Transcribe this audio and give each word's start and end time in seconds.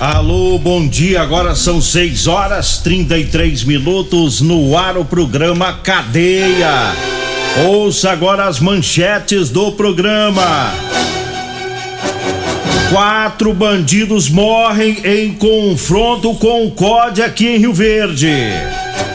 Alô, 0.00 0.58
bom 0.58 0.86
dia. 0.86 1.20
Agora 1.20 1.56
são 1.56 1.80
6 1.80 2.28
horas 2.28 2.78
33 2.78 3.64
minutos 3.64 4.40
no 4.40 4.78
ar 4.78 4.96
o 4.96 5.04
programa 5.04 5.72
Cadeia. 5.72 6.92
Ouça 7.66 8.12
agora 8.12 8.46
as 8.46 8.60
manchetes 8.60 9.50
do 9.50 9.72
programa. 9.72 10.72
Quatro 12.90 13.52
bandidos 13.52 14.30
morrem 14.30 14.98
em 15.04 15.34
confronto 15.34 16.32
com 16.34 16.66
o 16.66 16.70
COD 16.70 17.22
aqui 17.22 17.48
em 17.48 17.58
Rio 17.58 17.74
Verde. 17.74 18.32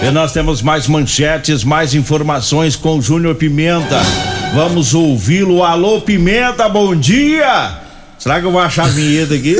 E 0.01 0.11
nós 0.11 0.31
temos 0.31 0.61
mais 0.61 0.87
manchetes, 0.87 1.63
mais 1.63 1.93
informações 1.93 2.75
com 2.75 3.01
Júnior 3.01 3.35
Pimenta. 3.35 4.01
Vamos 4.53 4.93
ouvi-lo. 4.93 5.63
Alô, 5.63 6.01
Pimenta, 6.01 6.67
bom 6.67 6.95
dia! 6.95 7.79
Será 8.19 8.39
que 8.39 8.45
eu 8.45 8.51
vou 8.51 8.61
achar 8.61 8.85
a 8.85 8.87
vinheta 8.87 9.33
aqui? 9.33 9.55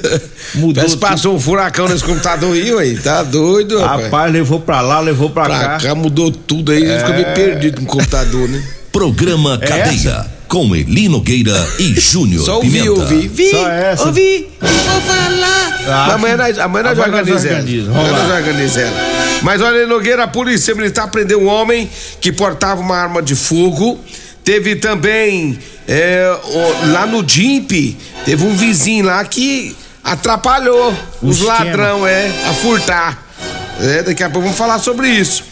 Mudou. 0.56 0.74
Parece 0.74 0.96
passou 0.96 1.34
um 1.34 1.40
furacão 1.40 1.86
nesse 1.88 2.02
computador 2.02 2.54
aí, 2.54 2.72
ué. 2.72 2.94
Tá 2.94 3.22
doido, 3.22 3.78
rapaz. 3.78 4.04
Rapaz, 4.04 4.32
levou 4.32 4.60
pra 4.60 4.80
lá, 4.80 5.00
levou 5.00 5.28
pra, 5.28 5.44
pra 5.44 5.58
cá. 5.58 5.78
cá. 5.78 5.94
mudou 5.94 6.30
tudo 6.30 6.72
aí, 6.72 6.82
é... 6.82 6.98
ficou 6.98 7.14
meio 7.14 7.34
perdido 7.34 7.82
no 7.82 7.86
computador, 7.86 8.48
né? 8.48 8.62
Programa 8.90 9.58
é 9.60 9.66
Cadeia. 9.66 9.90
Essa? 9.92 10.35
Com 10.48 10.74
Elino 10.74 11.20
Gueira 11.20 11.56
e 11.78 11.94
Júnior 11.98 12.44
Só 12.44 12.56
ouvi, 12.56 12.70
Pimenta. 12.70 12.90
ouvi. 13.00 13.28
Vi, 13.28 13.50
Só 13.50 13.68
essa. 13.68 14.06
ouvi, 14.06 14.48
vou 14.60 15.00
falar. 15.00 15.82
Ah, 15.88 16.14
amanhã 16.14 16.36
nós, 16.36 16.58
amanhã 16.58 16.82
nós 16.94 16.98
organizamos. 16.98 17.88
Amanhã 17.88 18.12
nós 18.12 18.30
organizamos. 18.38 18.98
Mas 19.42 19.60
olha, 19.60 19.86
Nogueira, 19.86 20.24
a 20.24 20.28
polícia 20.28 20.74
militar 20.74 21.08
prendeu 21.08 21.40
um 21.40 21.46
homem 21.46 21.88
que 22.20 22.32
portava 22.32 22.80
uma 22.80 22.96
arma 22.96 23.22
de 23.22 23.34
fogo. 23.36 23.98
Teve 24.44 24.76
também 24.76 25.58
é, 25.88 26.36
lá 26.92 27.06
no 27.06 27.22
DIMP, 27.22 27.96
teve 28.24 28.44
um 28.44 28.54
vizinho 28.54 29.04
lá 29.04 29.24
que 29.24 29.76
atrapalhou 30.02 30.94
o 31.20 31.28
os 31.28 31.40
ladrão, 31.40 32.06
é, 32.06 32.30
a 32.48 32.52
furtar. 32.54 33.26
É, 33.80 34.02
daqui 34.04 34.22
a 34.22 34.30
pouco 34.30 34.42
vamos 34.44 34.58
falar 34.58 34.78
sobre 34.78 35.08
isso. 35.08 35.42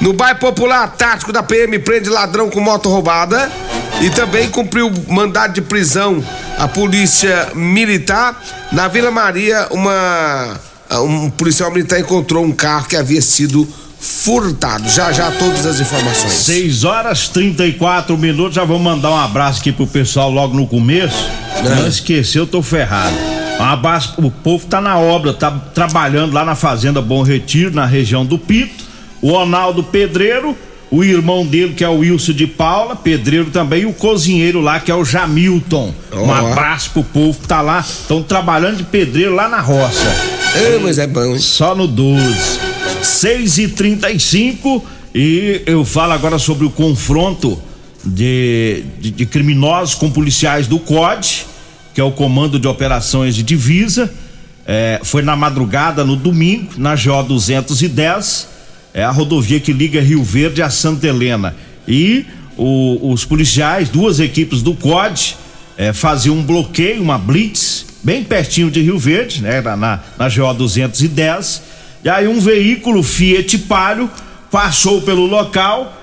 No 0.00 0.12
bairro 0.12 0.38
Popular, 0.38 0.88
tático 0.96 1.32
da 1.32 1.42
PM 1.42 1.78
prende 1.80 2.08
ladrão 2.08 2.48
com 2.50 2.60
moto 2.60 2.88
roubada 2.88 3.50
e 4.00 4.10
também 4.10 4.48
cumpriu 4.50 4.92
mandado 5.08 5.54
de 5.54 5.62
prisão 5.62 6.22
a 6.58 6.68
polícia 6.68 7.50
militar. 7.54 8.42
Na 8.72 8.88
Vila 8.88 9.10
Maria, 9.10 9.68
uma 9.70 10.60
um 10.92 11.30
policial 11.30 11.70
militar 11.70 11.98
encontrou 11.98 12.44
um 12.44 12.52
carro 12.52 12.86
que 12.86 12.96
havia 12.96 13.20
sido 13.22 13.66
furtado. 13.98 14.88
Já 14.88 15.10
já 15.12 15.30
todas 15.30 15.64
as 15.64 15.80
informações. 15.80 16.32
6 16.32 16.84
horas 16.84 17.28
34 17.28 18.16
minutos. 18.18 18.54
Já 18.54 18.64
vou 18.64 18.78
mandar 18.78 19.10
um 19.10 19.16
abraço 19.16 19.60
aqui 19.60 19.72
pro 19.72 19.86
pessoal 19.86 20.30
logo 20.30 20.54
no 20.54 20.66
começo. 20.66 21.28
É. 21.56 21.74
Não 21.74 21.88
esqueceu, 21.88 22.42
eu 22.42 22.46
tô 22.46 22.62
ferrado. 22.62 23.16
Um 23.58 23.62
abraço, 23.62 24.14
o 24.18 24.30
povo 24.30 24.66
tá 24.66 24.80
na 24.80 24.98
obra, 24.98 25.32
tá 25.32 25.50
trabalhando 25.50 26.32
lá 26.32 26.44
na 26.44 26.56
Fazenda 26.56 27.00
Bom 27.00 27.22
Retiro, 27.22 27.70
na 27.70 27.86
região 27.86 28.26
do 28.26 28.38
Pito. 28.38 28.84
O 29.22 29.30
Ronaldo 29.30 29.82
Pedreiro, 29.82 30.56
o 30.90 31.02
irmão 31.02 31.44
dele, 31.44 31.74
que 31.74 31.82
é 31.82 31.88
o 31.88 31.98
Wilson 31.98 32.32
de 32.32 32.46
Paula, 32.46 32.94
pedreiro 32.94 33.50
também, 33.50 33.82
e 33.82 33.86
o 33.86 33.92
cozinheiro 33.92 34.60
lá, 34.60 34.78
que 34.80 34.90
é 34.90 34.94
o 34.94 35.04
Jamilton. 35.04 35.92
Oh. 36.12 36.20
Um 36.20 36.32
abraço 36.32 36.90
pro 36.90 37.02
povo 37.02 37.40
que 37.40 37.48
tá 37.48 37.60
lá, 37.60 37.80
estão 37.80 38.22
trabalhando 38.22 38.78
de 38.78 38.84
pedreiro 38.84 39.34
lá 39.34 39.48
na 39.48 39.60
roça. 39.60 40.08
É, 40.54 40.78
mas 40.78 40.98
é 40.98 41.06
bom, 41.06 41.24
hein? 41.24 41.38
Só 41.38 41.74
no 41.74 41.86
12. 41.86 42.74
6 43.02 43.58
e 43.58 43.68
35 43.68 44.84
e 45.14 45.62
eu 45.64 45.84
falo 45.84 46.12
agora 46.12 46.40
sobre 46.40 46.66
o 46.66 46.70
confronto 46.70 47.62
de, 48.04 48.82
de, 48.98 49.12
de 49.12 49.26
criminosos 49.26 49.94
com 49.94 50.10
policiais 50.10 50.66
do 50.66 50.78
COD, 50.80 51.46
que 51.94 52.00
é 52.00 52.04
o 52.04 52.10
Comando 52.10 52.58
de 52.58 52.66
Operações 52.66 53.36
de 53.36 53.44
Divisa. 53.44 54.12
É, 54.66 55.00
foi 55.04 55.22
na 55.22 55.36
madrugada, 55.36 56.04
no 56.04 56.16
domingo, 56.16 56.72
na 56.76 56.96
GO 56.96 57.22
210, 57.22 58.48
é 58.94 59.04
a 59.04 59.10
rodovia 59.10 59.60
que 59.60 59.72
liga 59.72 60.00
Rio 60.00 60.22
Verde 60.22 60.62
a 60.62 60.70
Santa 60.70 61.06
Helena. 61.06 61.54
E 61.86 62.24
o, 62.56 63.12
os 63.12 63.24
policiais, 63.24 63.90
duas 63.90 64.20
equipes 64.20 64.62
do 64.62 64.72
COD, 64.74 65.36
é, 65.76 65.92
faziam 65.92 66.36
um 66.36 66.42
bloqueio, 66.42 67.02
uma 67.02 67.18
blitz, 67.18 67.84
bem 68.02 68.24
pertinho 68.24 68.70
de 68.70 68.80
Rio 68.80 68.98
Verde, 68.98 69.42
né, 69.42 69.60
na, 69.60 70.00
na 70.16 70.28
GO 70.28 70.54
210 70.54 71.74
e 72.04 72.08
aí 72.10 72.28
um 72.28 72.38
veículo 72.38 73.02
Fiat 73.02 73.56
Palio 73.60 74.10
passou 74.50 75.00
pelo 75.00 75.24
local, 75.24 75.98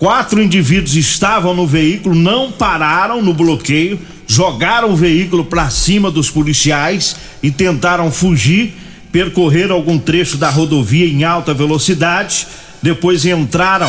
quatro 0.00 0.42
indivíduos 0.42 0.96
estavam 0.96 1.54
no 1.54 1.64
veículo, 1.64 2.12
não 2.12 2.50
pararam 2.50 3.22
no 3.22 3.32
bloqueio, 3.32 4.00
jogaram 4.26 4.90
o 4.90 4.96
veículo 4.96 5.44
para 5.44 5.70
cima 5.70 6.10
dos 6.10 6.28
policiais 6.28 7.14
e 7.40 7.52
tentaram 7.52 8.10
fugir, 8.10 8.74
percorreram 9.14 9.76
algum 9.76 9.96
trecho 9.96 10.36
da 10.36 10.50
rodovia 10.50 11.06
em 11.06 11.22
alta 11.22 11.54
velocidade, 11.54 12.48
depois 12.82 13.24
entraram 13.24 13.88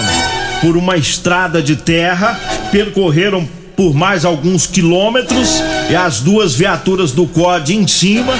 por 0.61 0.77
uma 0.77 0.97
estrada 0.97 1.63
de 1.63 1.75
terra, 1.75 2.39
percorreram 2.71 3.49
por 3.75 3.95
mais 3.95 4.23
alguns 4.23 4.67
quilômetros 4.67 5.63
e 5.89 5.95
as 5.95 6.19
duas 6.19 6.53
viaturas 6.53 7.11
do 7.11 7.25
COD 7.25 7.73
em 7.75 7.87
cima. 7.87 8.39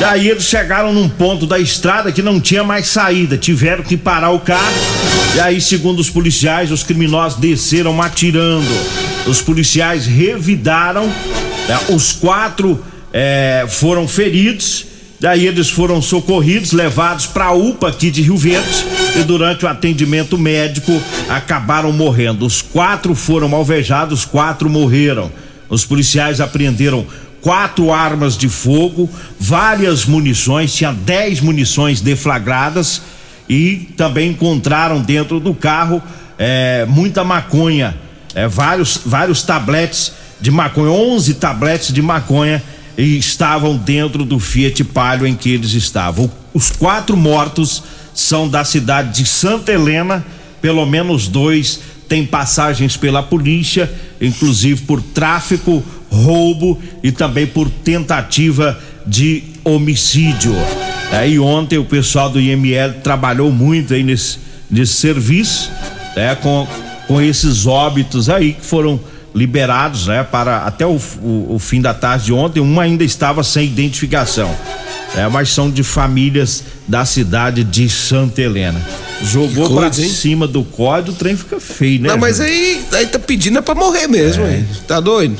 Daí 0.00 0.30
eles 0.30 0.44
chegaram 0.44 0.90
num 0.90 1.06
ponto 1.06 1.46
da 1.46 1.58
estrada 1.58 2.10
que 2.10 2.22
não 2.22 2.40
tinha 2.40 2.64
mais 2.64 2.86
saída, 2.86 3.36
tiveram 3.36 3.84
que 3.84 3.98
parar 3.98 4.30
o 4.30 4.40
carro. 4.40 4.72
E 5.36 5.40
aí, 5.40 5.60
segundo 5.60 5.98
os 6.00 6.08
policiais, 6.08 6.72
os 6.72 6.82
criminosos 6.82 7.38
desceram 7.38 8.00
atirando. 8.00 8.72
Os 9.26 9.42
policiais 9.42 10.06
revidaram, 10.06 11.08
né? 11.68 11.78
os 11.90 12.10
quatro 12.12 12.82
é, 13.12 13.66
foram 13.68 14.08
feridos. 14.08 14.91
Daí 15.22 15.46
eles 15.46 15.70
foram 15.70 16.02
socorridos, 16.02 16.72
levados 16.72 17.26
para 17.26 17.44
a 17.44 17.52
UPA 17.52 17.90
aqui 17.90 18.10
de 18.10 18.22
Rio 18.22 18.36
Verde 18.36 18.84
e 19.16 19.22
durante 19.22 19.64
o 19.64 19.68
atendimento 19.68 20.36
médico 20.36 21.00
acabaram 21.28 21.92
morrendo. 21.92 22.44
Os 22.44 22.60
quatro 22.60 23.14
foram 23.14 23.54
alvejados, 23.54 24.24
quatro 24.24 24.68
morreram. 24.68 25.30
Os 25.68 25.84
policiais 25.84 26.40
apreenderam 26.40 27.06
quatro 27.40 27.92
armas 27.92 28.36
de 28.36 28.48
fogo, 28.48 29.08
várias 29.38 30.06
munições, 30.06 30.74
tinha 30.74 30.92
dez 30.92 31.40
munições 31.40 32.00
deflagradas 32.00 33.02
e 33.48 33.90
também 33.96 34.30
encontraram 34.30 35.00
dentro 35.00 35.38
do 35.38 35.54
carro 35.54 36.02
é, 36.36 36.84
muita 36.88 37.22
maconha, 37.22 37.94
é, 38.34 38.48
vários, 38.48 39.00
vários 39.06 39.44
tabletes 39.44 40.14
de 40.40 40.50
maconha, 40.50 40.90
11 40.90 41.34
tabletes 41.34 41.92
de 41.92 42.02
maconha 42.02 42.60
e 42.96 43.16
estavam 43.16 43.76
dentro 43.76 44.24
do 44.24 44.38
Fiat 44.38 44.84
Palio 44.84 45.26
em 45.26 45.34
que 45.34 45.50
eles 45.50 45.72
estavam. 45.72 46.30
Os 46.52 46.70
quatro 46.70 47.16
mortos 47.16 47.82
são 48.14 48.48
da 48.48 48.64
cidade 48.64 49.16
de 49.16 49.26
Santa 49.26 49.72
Helena, 49.72 50.24
pelo 50.60 50.84
menos 50.86 51.28
dois 51.28 51.80
têm 52.08 52.26
passagens 52.26 52.96
pela 52.96 53.22
polícia, 53.22 53.90
inclusive 54.20 54.82
por 54.82 55.00
tráfico, 55.00 55.82
roubo 56.10 56.78
e 57.02 57.10
também 57.10 57.46
por 57.46 57.70
tentativa 57.70 58.78
de 59.06 59.44
homicídio. 59.64 60.54
Aí 61.10 61.38
ontem 61.38 61.78
o 61.78 61.84
pessoal 61.84 62.28
do 62.28 62.40
IML 62.40 63.00
trabalhou 63.02 63.50
muito 63.50 63.94
aí 63.94 64.02
nesse, 64.02 64.38
nesse 64.70 64.94
serviço, 64.94 65.70
né, 66.14 66.34
com 66.34 66.66
com 67.06 67.20
esses 67.20 67.66
óbitos 67.66 68.30
aí 68.30 68.54
que 68.54 68.64
foram 68.64 68.98
liberados, 69.34 70.06
né, 70.06 70.22
para 70.22 70.58
até 70.66 70.86
o, 70.86 71.00
o, 71.22 71.54
o 71.54 71.58
fim 71.58 71.80
da 71.80 71.94
tarde 71.94 72.26
de 72.26 72.32
ontem, 72.32 72.60
um 72.60 72.78
ainda 72.78 73.02
estava 73.04 73.42
sem 73.42 73.66
identificação. 73.66 74.54
É, 75.14 75.28
mas 75.28 75.50
são 75.50 75.70
de 75.70 75.82
famílias 75.82 76.64
da 76.88 77.04
cidade 77.04 77.62
de 77.64 77.88
Santa 77.88 78.40
Helena. 78.40 78.80
Jogou 79.22 79.68
coisa, 79.68 79.90
pra 79.90 80.02
hein? 80.02 80.10
cima 80.10 80.46
do 80.46 80.64
código, 80.64 81.12
o 81.12 81.14
trem 81.14 81.36
fica 81.36 81.60
feio, 81.60 82.00
né? 82.00 82.08
Não, 82.08 82.18
mas 82.18 82.40
aí, 82.40 82.82
aí 82.92 83.06
tá 83.06 83.18
pedindo 83.18 83.58
é 83.58 83.62
pra 83.62 83.74
morrer 83.74 84.06
mesmo, 84.06 84.44
é. 84.44 84.56
hein? 84.56 84.68
Tá 84.88 85.00
doido? 85.00 85.36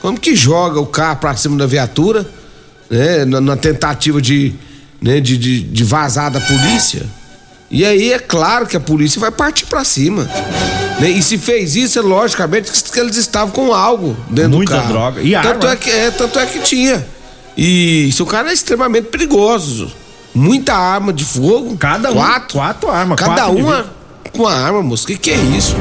Como 0.00 0.18
que 0.18 0.34
joga 0.34 0.80
o 0.80 0.86
carro 0.86 1.18
pra 1.18 1.36
cima 1.36 1.56
da 1.56 1.66
viatura, 1.66 2.26
né? 2.90 3.24
Na, 3.24 3.40
na 3.40 3.56
tentativa 3.56 4.20
de, 4.20 4.54
né, 5.00 5.20
de, 5.20 5.36
de, 5.36 5.60
de 5.60 5.84
vazar 5.84 6.30
da 6.30 6.40
polícia. 6.40 7.02
E 7.70 7.84
aí 7.84 8.12
é 8.12 8.18
claro 8.18 8.66
que 8.66 8.76
a 8.76 8.80
polícia 8.80 9.20
vai 9.20 9.30
partir 9.30 9.66
para 9.66 9.84
cima. 9.84 10.28
Né? 11.00 11.10
E 11.10 11.22
se 11.22 11.38
fez 11.38 11.76
isso, 11.76 11.98
é 11.98 12.02
logicamente 12.02 12.70
que 12.70 13.00
eles 13.00 13.16
estavam 13.16 13.50
com 13.50 13.72
algo 13.72 14.16
dentro 14.30 14.56
Muita 14.56 14.76
do 14.76 14.78
carro. 14.78 14.92
Muita 14.94 15.10
droga. 15.10 15.22
E 15.22 15.32
tanto 15.32 15.66
arma. 15.66 15.72
É 15.72 15.76
que, 15.76 15.90
é, 15.90 16.10
tanto 16.10 16.38
é 16.38 16.46
que 16.46 16.58
tinha. 16.60 17.06
E 17.56 18.10
seu 18.12 18.26
cara 18.26 18.50
é 18.50 18.52
extremamente 18.52 19.08
perigoso. 19.08 19.90
Muita 20.34 20.74
arma 20.74 21.12
de 21.12 21.24
fogo. 21.24 21.76
Cada 21.76 22.12
quatro, 22.12 22.58
um. 22.58 22.60
Quatro 22.60 22.90
armas. 22.90 23.18
Cada 23.18 23.44
quatro 23.44 23.58
uma 23.58 23.96
com 24.36 24.46
a 24.46 24.54
arma, 24.54 24.82
moço. 24.82 25.04
O 25.04 25.06
que, 25.06 25.16
que 25.16 25.30
é 25.30 25.36
isso? 25.36 25.74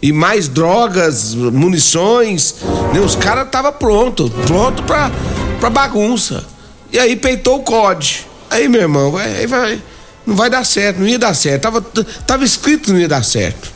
E 0.00 0.12
mais 0.12 0.48
drogas, 0.48 1.34
munições. 1.34 2.56
Né? 2.92 3.00
Os 3.00 3.16
caras 3.16 3.46
estavam 3.46 3.72
pronto, 3.72 4.30
pronto 4.46 4.82
pra, 4.82 5.10
pra 5.58 5.70
bagunça. 5.70 6.44
E 6.92 6.98
aí 6.98 7.16
peitou 7.16 7.60
o 7.60 7.62
COD. 7.62 8.26
Aí, 8.50 8.68
meu 8.68 8.82
irmão, 8.82 9.10
vai, 9.10 9.46
vai, 9.46 9.82
não 10.26 10.36
vai 10.36 10.50
dar 10.50 10.64
certo, 10.64 10.98
não 10.98 11.08
ia 11.08 11.18
dar 11.18 11.34
certo. 11.34 11.62
Tava, 11.62 11.80
tava 12.26 12.44
escrito 12.44 12.84
que 12.84 12.92
não 12.92 13.00
ia 13.00 13.08
dar 13.08 13.24
certo. 13.24 13.71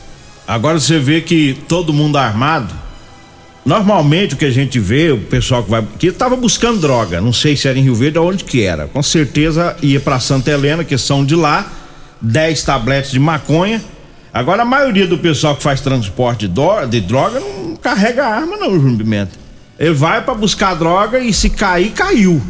Agora 0.47 0.79
você 0.79 0.97
vê 0.97 1.19
que 1.19 1.57
todo 1.67 1.91
mundo 1.91 2.17
armado. 2.17 2.73
Normalmente 3.65 4.33
o 4.33 4.37
que 4.37 4.45
a 4.45 4.49
gente 4.49 4.79
vê, 4.79 5.11
o 5.11 5.17
pessoal 5.17 5.61
que 5.61 5.69
vai. 5.69 5.85
que 5.99 6.09
tava 6.09 6.37
buscando 6.37 6.79
droga, 6.79 7.19
não 7.19 7.33
sei 7.33 7.57
se 7.57 7.67
era 7.67 7.77
em 7.77 7.81
Rio 7.81 7.95
Verde 7.95 8.17
ou 8.17 8.29
onde 8.29 8.45
que 8.45 8.63
era. 8.63 8.87
Com 8.87 9.03
certeza 9.03 9.75
ia 9.81 9.99
para 9.99 10.21
Santa 10.21 10.49
Helena, 10.49 10.85
que 10.85 10.97
são 10.97 11.25
de 11.25 11.35
lá, 11.35 11.69
10 12.21 12.63
tabletes 12.63 13.11
de 13.11 13.19
maconha. 13.19 13.83
Agora 14.33 14.61
a 14.61 14.65
maioria 14.65 15.05
do 15.05 15.17
pessoal 15.17 15.53
que 15.53 15.63
faz 15.63 15.81
transporte 15.81 16.47
de 16.47 17.01
droga 17.01 17.41
não 17.41 17.75
carrega 17.75 18.25
arma, 18.25 18.55
não, 18.55 18.71
Júnior 18.79 18.99
Pimenta. 18.99 19.31
Ele 19.77 19.93
vai 19.93 20.23
para 20.23 20.33
buscar 20.33 20.73
droga 20.75 21.19
e 21.19 21.33
se 21.33 21.49
cair, 21.49 21.91
caiu. 21.91 22.41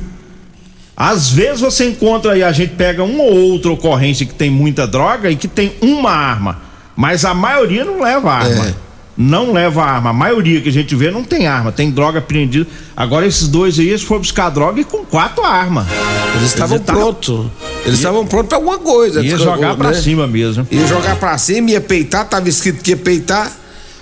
Às 0.96 1.32
vezes 1.32 1.62
você 1.62 1.90
encontra 1.90 2.34
aí, 2.34 2.44
a 2.44 2.52
gente 2.52 2.76
pega 2.76 3.04
uma 3.04 3.24
ou 3.24 3.54
outra 3.54 3.72
ocorrência 3.72 4.26
que 4.26 4.34
tem 4.36 4.52
muita 4.52 4.86
droga 4.86 5.32
e 5.32 5.36
que 5.36 5.48
tem 5.48 5.74
uma 5.82 6.12
arma. 6.12 6.67
Mas 6.98 7.24
a 7.24 7.34
maioria 7.36 7.86
não 7.86 8.02
leva 8.02 8.34
arma. 8.34 8.66
É. 8.66 8.74
Não 9.16 9.54
leva 9.54 9.84
arma. 9.84 10.10
A 10.10 10.14
maioria 10.14 10.60
que 10.62 10.70
a 10.70 10.72
gente 10.72 10.96
vê 10.96 11.12
não 11.12 11.24
tem 11.24 11.46
arma, 11.46 11.72
tem 11.72 11.92
droga 11.92 12.18
apreendida. 12.18 12.68
Agora 12.96 13.26
esses 13.26 13.48
dois 13.48 13.78
aí, 13.78 13.90
eles 13.90 14.02
foram 14.02 14.22
buscar 14.22 14.50
droga 14.50 14.82
e 14.82 14.84
com 14.84 15.06
quatro 15.06 15.44
armas. 15.44 15.86
Eles 16.36 16.50
estavam 16.50 16.80
prontos. 16.80 17.46
Eles 17.86 18.00
estavam 18.00 18.26
prontos 18.26 18.50
pra 18.50 18.58
alguma 18.58 18.80
coisa. 18.80 19.22
Ia 19.22 19.38
jogar 19.38 19.70
né? 19.70 19.76
pra 19.76 19.94
cima 19.94 20.26
mesmo. 20.26 20.68
Ia 20.72 20.88
jogar 20.88 21.16
pra 21.18 21.38
cima, 21.38 21.70
ia 21.70 21.82
peitar, 21.82 22.26
tava 22.26 22.50
escrito 22.50 22.84
que 22.84 22.92
ia 22.92 22.98
peitar. 22.98 23.52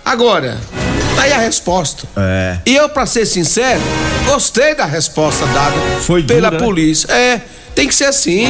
Agora, 0.05 0.57
aí 1.17 1.33
a 1.33 1.39
resposta. 1.39 2.07
É. 2.15 2.59
E 2.65 2.75
eu, 2.75 2.87
pra 2.87 3.05
ser 3.05 3.25
sincero, 3.25 3.81
gostei 4.25 4.73
da 4.75 4.85
resposta 4.85 5.45
dada 5.47 5.75
Foi 6.01 6.23
pela 6.23 6.49
dura, 6.49 6.61
né? 6.61 6.65
polícia. 6.65 7.07
Né? 7.07 7.19
É. 7.19 7.41
Tem 7.75 7.87
que 7.87 7.93
ser 7.93 8.05
assim. 8.05 8.47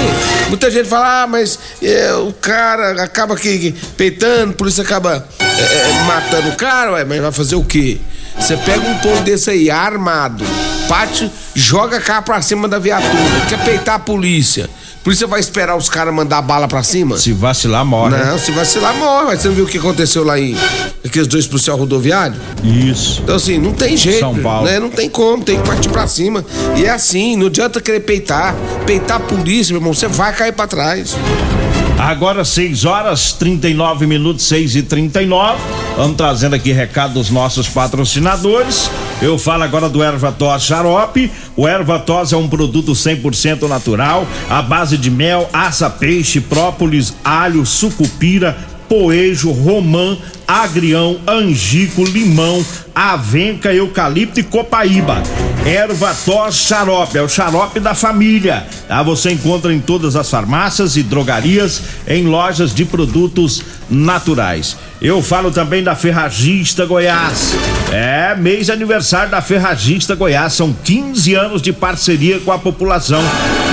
Muita 0.49 0.69
gente 0.69 0.87
fala, 0.87 1.23
ah, 1.23 1.27
mas 1.27 1.57
é, 1.81 2.13
o 2.13 2.31
cara 2.31 3.03
acaba 3.03 3.35
que, 3.35 3.73
peitando, 3.97 4.51
a 4.51 4.55
polícia 4.55 4.83
acaba 4.83 5.27
é, 5.39 5.61
é, 5.61 6.03
matando 6.03 6.49
o 6.49 6.55
cara, 6.55 6.93
ué, 6.93 7.03
mas 7.03 7.19
vai 7.19 7.31
fazer 7.31 7.55
o 7.55 7.63
quê? 7.63 7.97
Você 8.39 8.55
pega 8.57 8.87
um 8.87 8.97
povo 8.99 9.21
desse 9.23 9.49
aí, 9.49 9.71
armado, 9.71 10.45
parte, 10.87 11.31
joga 11.55 11.99
cá 11.99 12.21
pra 12.21 12.41
cima 12.41 12.67
da 12.67 12.77
viatura, 12.77 13.45
quer 13.49 13.63
peitar 13.63 13.95
a 13.95 13.99
polícia. 13.99 14.69
A 15.05 15.07
polícia 15.07 15.27
vai 15.27 15.39
esperar 15.39 15.77
os 15.77 15.87
caras 15.87 16.11
mandar 16.11 16.41
bala 16.41 16.67
pra 16.67 16.81
cima? 16.81 17.15
Se 17.15 17.31
vacilar, 17.31 17.85
morre. 17.85 18.17
Não, 18.17 18.39
se 18.39 18.49
vacilar, 18.51 18.95
morre. 18.95 19.25
Mas 19.25 19.39
você 19.39 19.49
não 19.49 19.55
viu 19.55 19.65
o 19.65 19.67
que 19.67 19.77
aconteceu 19.77 20.23
lá 20.23 20.39
em 20.39 20.57
aqueles 21.05 21.27
dois 21.27 21.45
policiais 21.45 21.79
rodoviários? 21.79 22.39
Isso. 22.63 23.21
Então, 23.21 23.35
assim, 23.35 23.59
não 23.59 23.71
tem 23.71 23.95
jeito. 23.95 24.17
São 24.17 24.33
Paulo. 24.33 24.65
Né? 24.65 24.79
Não 24.79 24.89
tem 24.89 25.07
como, 25.07 25.43
tem 25.43 25.61
que 25.61 25.67
partir 25.67 25.89
pra 25.89 26.07
cima. 26.07 26.43
E 26.75 26.85
é 26.85 26.89
assim, 26.89 27.37
não 27.37 27.45
adianta 27.45 27.79
querer 27.79 27.99
peitar. 27.99 28.55
Peitar 28.87 29.17
a 29.17 29.19
polícia, 29.19 29.73
meu 29.73 29.79
irmão, 29.79 29.93
você 29.93 30.07
vai 30.07 30.33
cair 30.33 30.53
pra 30.53 30.65
trás. 30.65 31.15
Agora 31.97 32.43
6 32.43 32.85
horas 32.85 33.31
39 33.33 34.05
minutos, 34.05 34.45
6 34.45 34.75
e 34.75 34.83
39 34.83 35.57
Vamos 35.95 36.17
trazendo 36.17 36.55
aqui 36.55 36.73
recado 36.73 37.13
dos 37.13 37.29
nossos 37.29 37.69
patrocinadores. 37.69 38.91
Eu 39.21 39.39
falo 39.39 39.63
agora 39.63 39.87
do 39.87 40.03
Ervatos 40.03 40.63
Xarope. 40.63 41.31
O 41.55 41.65
Ervatos 41.65 42.33
é 42.33 42.37
um 42.37 42.49
produto 42.49 42.91
100% 42.91 43.65
natural, 43.69 44.27
à 44.49 44.61
base 44.61 44.97
de 44.97 45.09
mel, 45.09 45.49
aça, 45.53 45.89
peixe, 45.89 46.41
própolis, 46.41 47.13
alho, 47.23 47.65
sucupira, 47.65 48.57
poejo, 48.89 49.51
romã, 49.51 50.17
agrião, 50.47 51.19
angico, 51.27 52.03
limão, 52.03 52.63
avenca, 52.93 53.73
eucalipto 53.73 54.39
e 54.39 54.43
copaíba. 54.43 55.21
Erva 55.65 56.15
tos 56.25 56.55
xarope, 56.55 57.17
é 57.17 57.21
o 57.21 57.27
xarope 57.27 57.79
da 57.79 57.95
família. 57.95 58.65
Tá? 58.87 59.01
Você 59.01 59.31
encontra 59.31 59.73
em 59.73 59.79
todas 59.79 60.15
as 60.15 60.29
farmácias 60.29 60.95
e 60.95 61.03
drogarias, 61.03 61.81
em 62.07 62.25
lojas 62.27 62.73
de 62.73 62.85
produtos 62.85 63.63
naturais. 63.89 64.77
Eu 65.01 65.21
falo 65.21 65.51
também 65.51 65.83
da 65.83 65.95
Ferragista 65.95 66.85
Goiás. 66.85 67.53
É 67.91 68.35
mês 68.35 68.67
de 68.67 68.71
aniversário 68.71 69.29
da 69.29 69.41
Ferragista 69.41 70.15
Goiás. 70.15 70.53
São 70.53 70.73
15 70.83 71.33
anos 71.33 71.61
de 71.61 71.73
parceria 71.73 72.39
com 72.39 72.51
a 72.51 72.57
população. 72.57 73.21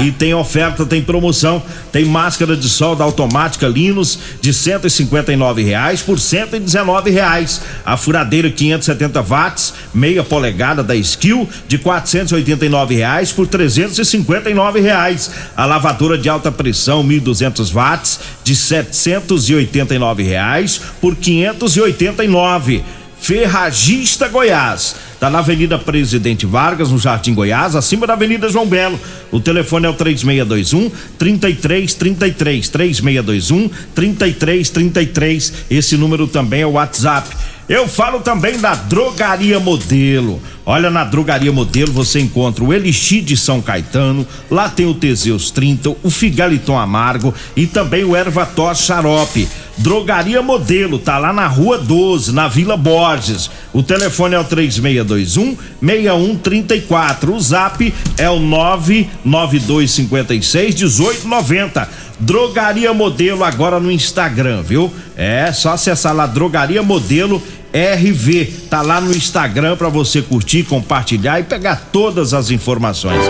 E 0.02 0.10
tem 0.10 0.34
oferta, 0.34 0.84
tem 0.84 1.00
promoção. 1.00 1.62
Tem 1.90 2.04
máscara 2.04 2.56
de 2.56 2.68
sol 2.68 2.96
da 2.96 3.04
automática 3.04 3.68
Linus 3.68 4.18
de 4.40 4.52
159 4.52 5.62
reais 5.62 6.02
por 6.02 6.18
119 6.18 6.61
reais. 7.10 7.60
A 7.84 7.96
furadeira 7.96 8.50
570 8.50 9.22
watts, 9.22 9.74
meia 9.94 10.22
polegada 10.22 10.82
da 10.82 10.94
Skill 10.96 11.48
de 11.66 11.78
489 11.78 12.94
reais 12.94 13.32
por 13.32 13.46
359 13.46 14.80
reais. 14.80 15.30
A 15.56 15.64
lavadora 15.64 16.18
de 16.18 16.28
alta 16.28 16.52
pressão 16.52 17.02
1.200 17.02 17.72
watts 17.72 18.20
de 18.44 18.54
789 18.54 20.22
reais 20.22 20.80
por 21.00 21.16
589. 21.16 22.82
Ferragista 23.20 24.28
Goiás. 24.28 24.96
Tá 25.22 25.30
na 25.30 25.38
Avenida 25.38 25.78
Presidente 25.78 26.44
Vargas, 26.46 26.90
no 26.90 26.98
Jardim 26.98 27.32
Goiás, 27.32 27.76
acima 27.76 28.08
da 28.08 28.14
Avenida 28.14 28.48
João 28.48 28.66
Belo. 28.66 28.98
O 29.30 29.38
telefone 29.38 29.86
é 29.86 29.88
o 29.88 29.94
3621 29.94 30.90
3333 31.16 32.68
3621 32.68 33.70
3333. 33.94 35.52
Esse 35.70 35.96
número 35.96 36.26
também 36.26 36.62
é 36.62 36.66
o 36.66 36.72
WhatsApp. 36.72 37.28
Eu 37.68 37.86
falo 37.86 38.20
também 38.20 38.58
da 38.58 38.74
Drogaria 38.74 39.60
Modelo. 39.60 40.40
Olha, 40.66 40.90
na 40.90 41.04
Drogaria 41.04 41.52
Modelo 41.52 41.92
você 41.92 42.20
encontra 42.20 42.62
o 42.62 42.72
Elixir 42.72 43.22
de 43.22 43.36
São 43.36 43.60
Caetano, 43.60 44.26
lá 44.50 44.68
tem 44.68 44.86
o 44.86 44.94
Teseus 44.94 45.50
30, 45.50 45.90
o 46.02 46.10
Figaliton 46.10 46.78
Amargo 46.78 47.34
e 47.56 47.66
também 47.66 48.04
o 48.04 48.16
Ervator 48.16 48.74
Xarope. 48.74 49.48
Drogaria 49.78 50.42
Modelo, 50.42 50.98
tá 50.98 51.16
lá 51.18 51.32
na 51.32 51.46
Rua 51.46 51.78
12, 51.78 52.32
na 52.32 52.46
Vila 52.46 52.76
Borges. 52.76 53.50
O 53.72 53.82
telefone 53.82 54.34
é 54.34 54.38
o 54.38 54.44
3621 54.44 55.56
6134. 55.80 57.34
O 57.34 57.40
zap 57.40 57.94
é 58.18 58.28
o 58.28 58.38
99256 58.38 60.74
1890. 60.74 61.88
Drogaria 62.22 62.94
Modelo 62.94 63.42
agora 63.42 63.80
no 63.80 63.90
Instagram, 63.90 64.62
viu? 64.62 64.92
É 65.16 65.52
só 65.52 65.70
acessar 65.72 66.14
lá 66.14 66.24
Drogaria 66.24 66.82
Modelo 66.82 67.42
RV. 67.72 68.52
Tá 68.70 68.80
lá 68.80 69.00
no 69.00 69.12
Instagram 69.12 69.76
para 69.76 69.88
você 69.88 70.22
curtir, 70.22 70.62
compartilhar 70.62 71.40
e 71.40 71.42
pegar 71.42 71.88
todas 71.90 72.32
as 72.32 72.50
informações. 72.50 73.20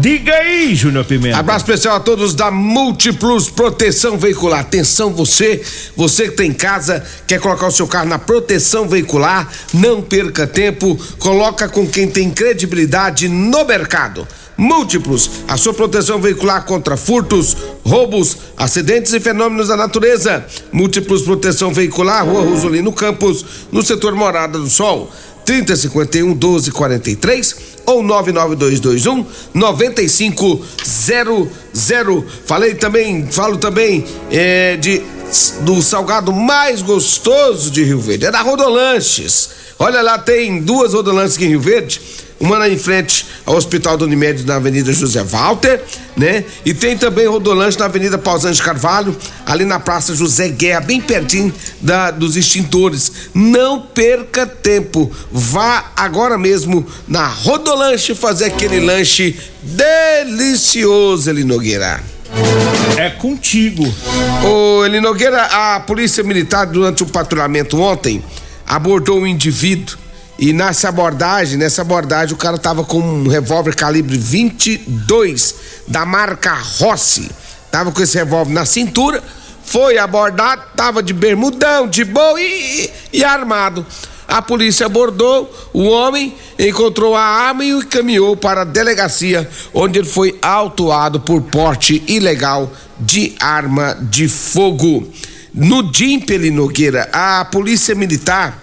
Diga 0.00 0.32
aí, 0.32 0.74
Júnior 0.74 1.04
Pimenta. 1.04 1.36
Abraço 1.36 1.64
especial 1.64 1.96
a 1.96 2.00
todos 2.00 2.34
da 2.34 2.50
Multiplus 2.50 3.50
Proteção 3.50 4.16
Veicular. 4.16 4.60
Atenção 4.60 5.12
você, 5.12 5.60
você 5.94 6.28
que 6.30 6.36
tem 6.36 6.52
casa, 6.52 7.04
quer 7.26 7.40
colocar 7.40 7.66
o 7.66 7.72
seu 7.72 7.86
carro 7.86 8.08
na 8.08 8.18
proteção 8.18 8.88
veicular, 8.88 9.48
não 9.74 10.00
perca 10.00 10.46
tempo, 10.46 10.98
coloca 11.18 11.68
com 11.68 11.86
quem 11.86 12.08
tem 12.08 12.30
credibilidade 12.30 13.28
no 13.28 13.64
mercado. 13.66 14.26
Múltiplos, 14.60 15.30
a 15.48 15.56
sua 15.56 15.72
proteção 15.72 16.20
veicular 16.20 16.66
contra 16.66 16.94
furtos, 16.94 17.56
roubos, 17.82 18.36
acidentes 18.58 19.14
e 19.14 19.18
fenômenos 19.18 19.68
da 19.68 19.76
natureza. 19.76 20.44
Múltiplos 20.70 21.22
Proteção 21.22 21.72
Veicular, 21.72 22.26
Rua 22.26 22.42
Rosolino 22.42 22.92
Campos, 22.92 23.42
no 23.72 23.82
setor 23.82 24.14
Morada 24.14 24.58
do 24.58 24.68
Sol. 24.68 25.10
3051 25.46 26.26
1243 26.26 27.56
ou 27.86 28.02
99221 28.02 29.24
9500. 29.54 30.60
Falei 32.44 32.74
também, 32.74 33.26
falo 33.32 33.56
também 33.56 34.04
é, 34.30 34.76
de 34.76 35.00
do 35.62 35.80
salgado 35.80 36.34
mais 36.34 36.82
gostoso 36.82 37.70
de 37.70 37.82
Rio 37.82 37.98
Verde. 37.98 38.26
É 38.26 38.30
da 38.30 38.42
Rodolanches. 38.42 39.48
Olha 39.78 40.02
lá, 40.02 40.18
tem 40.18 40.60
duas 40.60 40.92
Rodolanches 40.92 41.36
aqui 41.36 41.46
em 41.46 41.48
Rio 41.48 41.60
Verde 41.62 42.19
uma 42.40 42.56
lá 42.56 42.68
em 42.70 42.78
frente 42.78 43.26
ao 43.44 43.54
Hospital 43.54 43.98
do 43.98 44.06
Unimed 44.06 44.46
na 44.46 44.56
Avenida 44.56 44.90
José 44.94 45.22
Walter, 45.22 45.82
né? 46.16 46.42
E 46.64 46.72
tem 46.72 46.96
também 46.96 47.26
Rodolanche 47.26 47.78
na 47.78 47.84
Avenida 47.84 48.16
Pausante 48.16 48.62
Carvalho, 48.62 49.14
ali 49.44 49.66
na 49.66 49.78
Praça 49.78 50.14
José 50.14 50.48
Guerra, 50.48 50.80
bem 50.80 51.02
pertinho 51.02 51.52
da, 51.82 52.10
dos 52.10 52.36
extintores. 52.36 53.12
Não 53.34 53.82
perca 53.82 54.46
tempo, 54.46 55.12
vá 55.30 55.92
agora 55.94 56.38
mesmo 56.38 56.86
na 57.06 57.26
Rodolanche 57.28 58.14
fazer 58.14 58.46
aquele 58.46 58.80
lanche 58.80 59.38
delicioso, 59.62 61.28
Eli 61.28 61.44
Nogueira. 61.44 62.02
É 62.96 63.10
contigo. 63.10 63.84
Ô, 64.44 64.84
Eli 64.86 65.00
Nogueira, 65.00 65.42
a 65.42 65.80
Polícia 65.80 66.24
Militar, 66.24 66.64
durante 66.64 67.02
o 67.02 67.06
patrulhamento 67.06 67.78
ontem, 67.78 68.24
abordou 68.66 69.18
um 69.20 69.26
indivíduo 69.26 69.99
e 70.40 70.54
nessa 70.54 70.88
abordagem, 70.88 71.58
nessa 71.58 71.82
abordagem, 71.82 72.34
o 72.34 72.38
cara 72.38 72.56
tava 72.56 72.82
com 72.82 72.98
um 72.98 73.28
revólver 73.28 73.76
calibre 73.76 74.16
22 74.16 75.54
da 75.86 76.06
marca 76.06 76.54
Rossi. 76.54 77.30
Tava 77.70 77.92
com 77.92 78.00
esse 78.00 78.16
revólver 78.16 78.50
na 78.50 78.64
cintura, 78.64 79.22
foi 79.62 79.98
abordado, 79.98 80.62
tava 80.74 81.02
de 81.02 81.12
bermudão, 81.12 81.86
de 81.86 82.06
boa 82.06 82.40
e, 82.40 82.90
e, 83.12 83.22
armado. 83.22 83.84
A 84.26 84.40
polícia 84.40 84.86
abordou 84.86 85.54
o 85.74 85.86
homem, 85.86 86.34
encontrou 86.58 87.14
a 87.14 87.22
arma 87.22 87.62
e 87.62 87.74
o 87.74 87.80
encaminhou 87.80 88.34
para 88.34 88.62
a 88.62 88.64
delegacia, 88.64 89.46
onde 89.74 89.98
ele 89.98 90.08
foi 90.08 90.38
autuado 90.40 91.20
por 91.20 91.42
porte 91.42 92.02
ilegal 92.08 92.72
de 92.98 93.34
arma 93.38 93.94
de 94.00 94.26
fogo. 94.26 95.06
No 95.52 95.82
Dimpeli 95.82 96.50
Nogueira, 96.50 97.10
a 97.12 97.44
polícia 97.44 97.94
militar, 97.94 98.58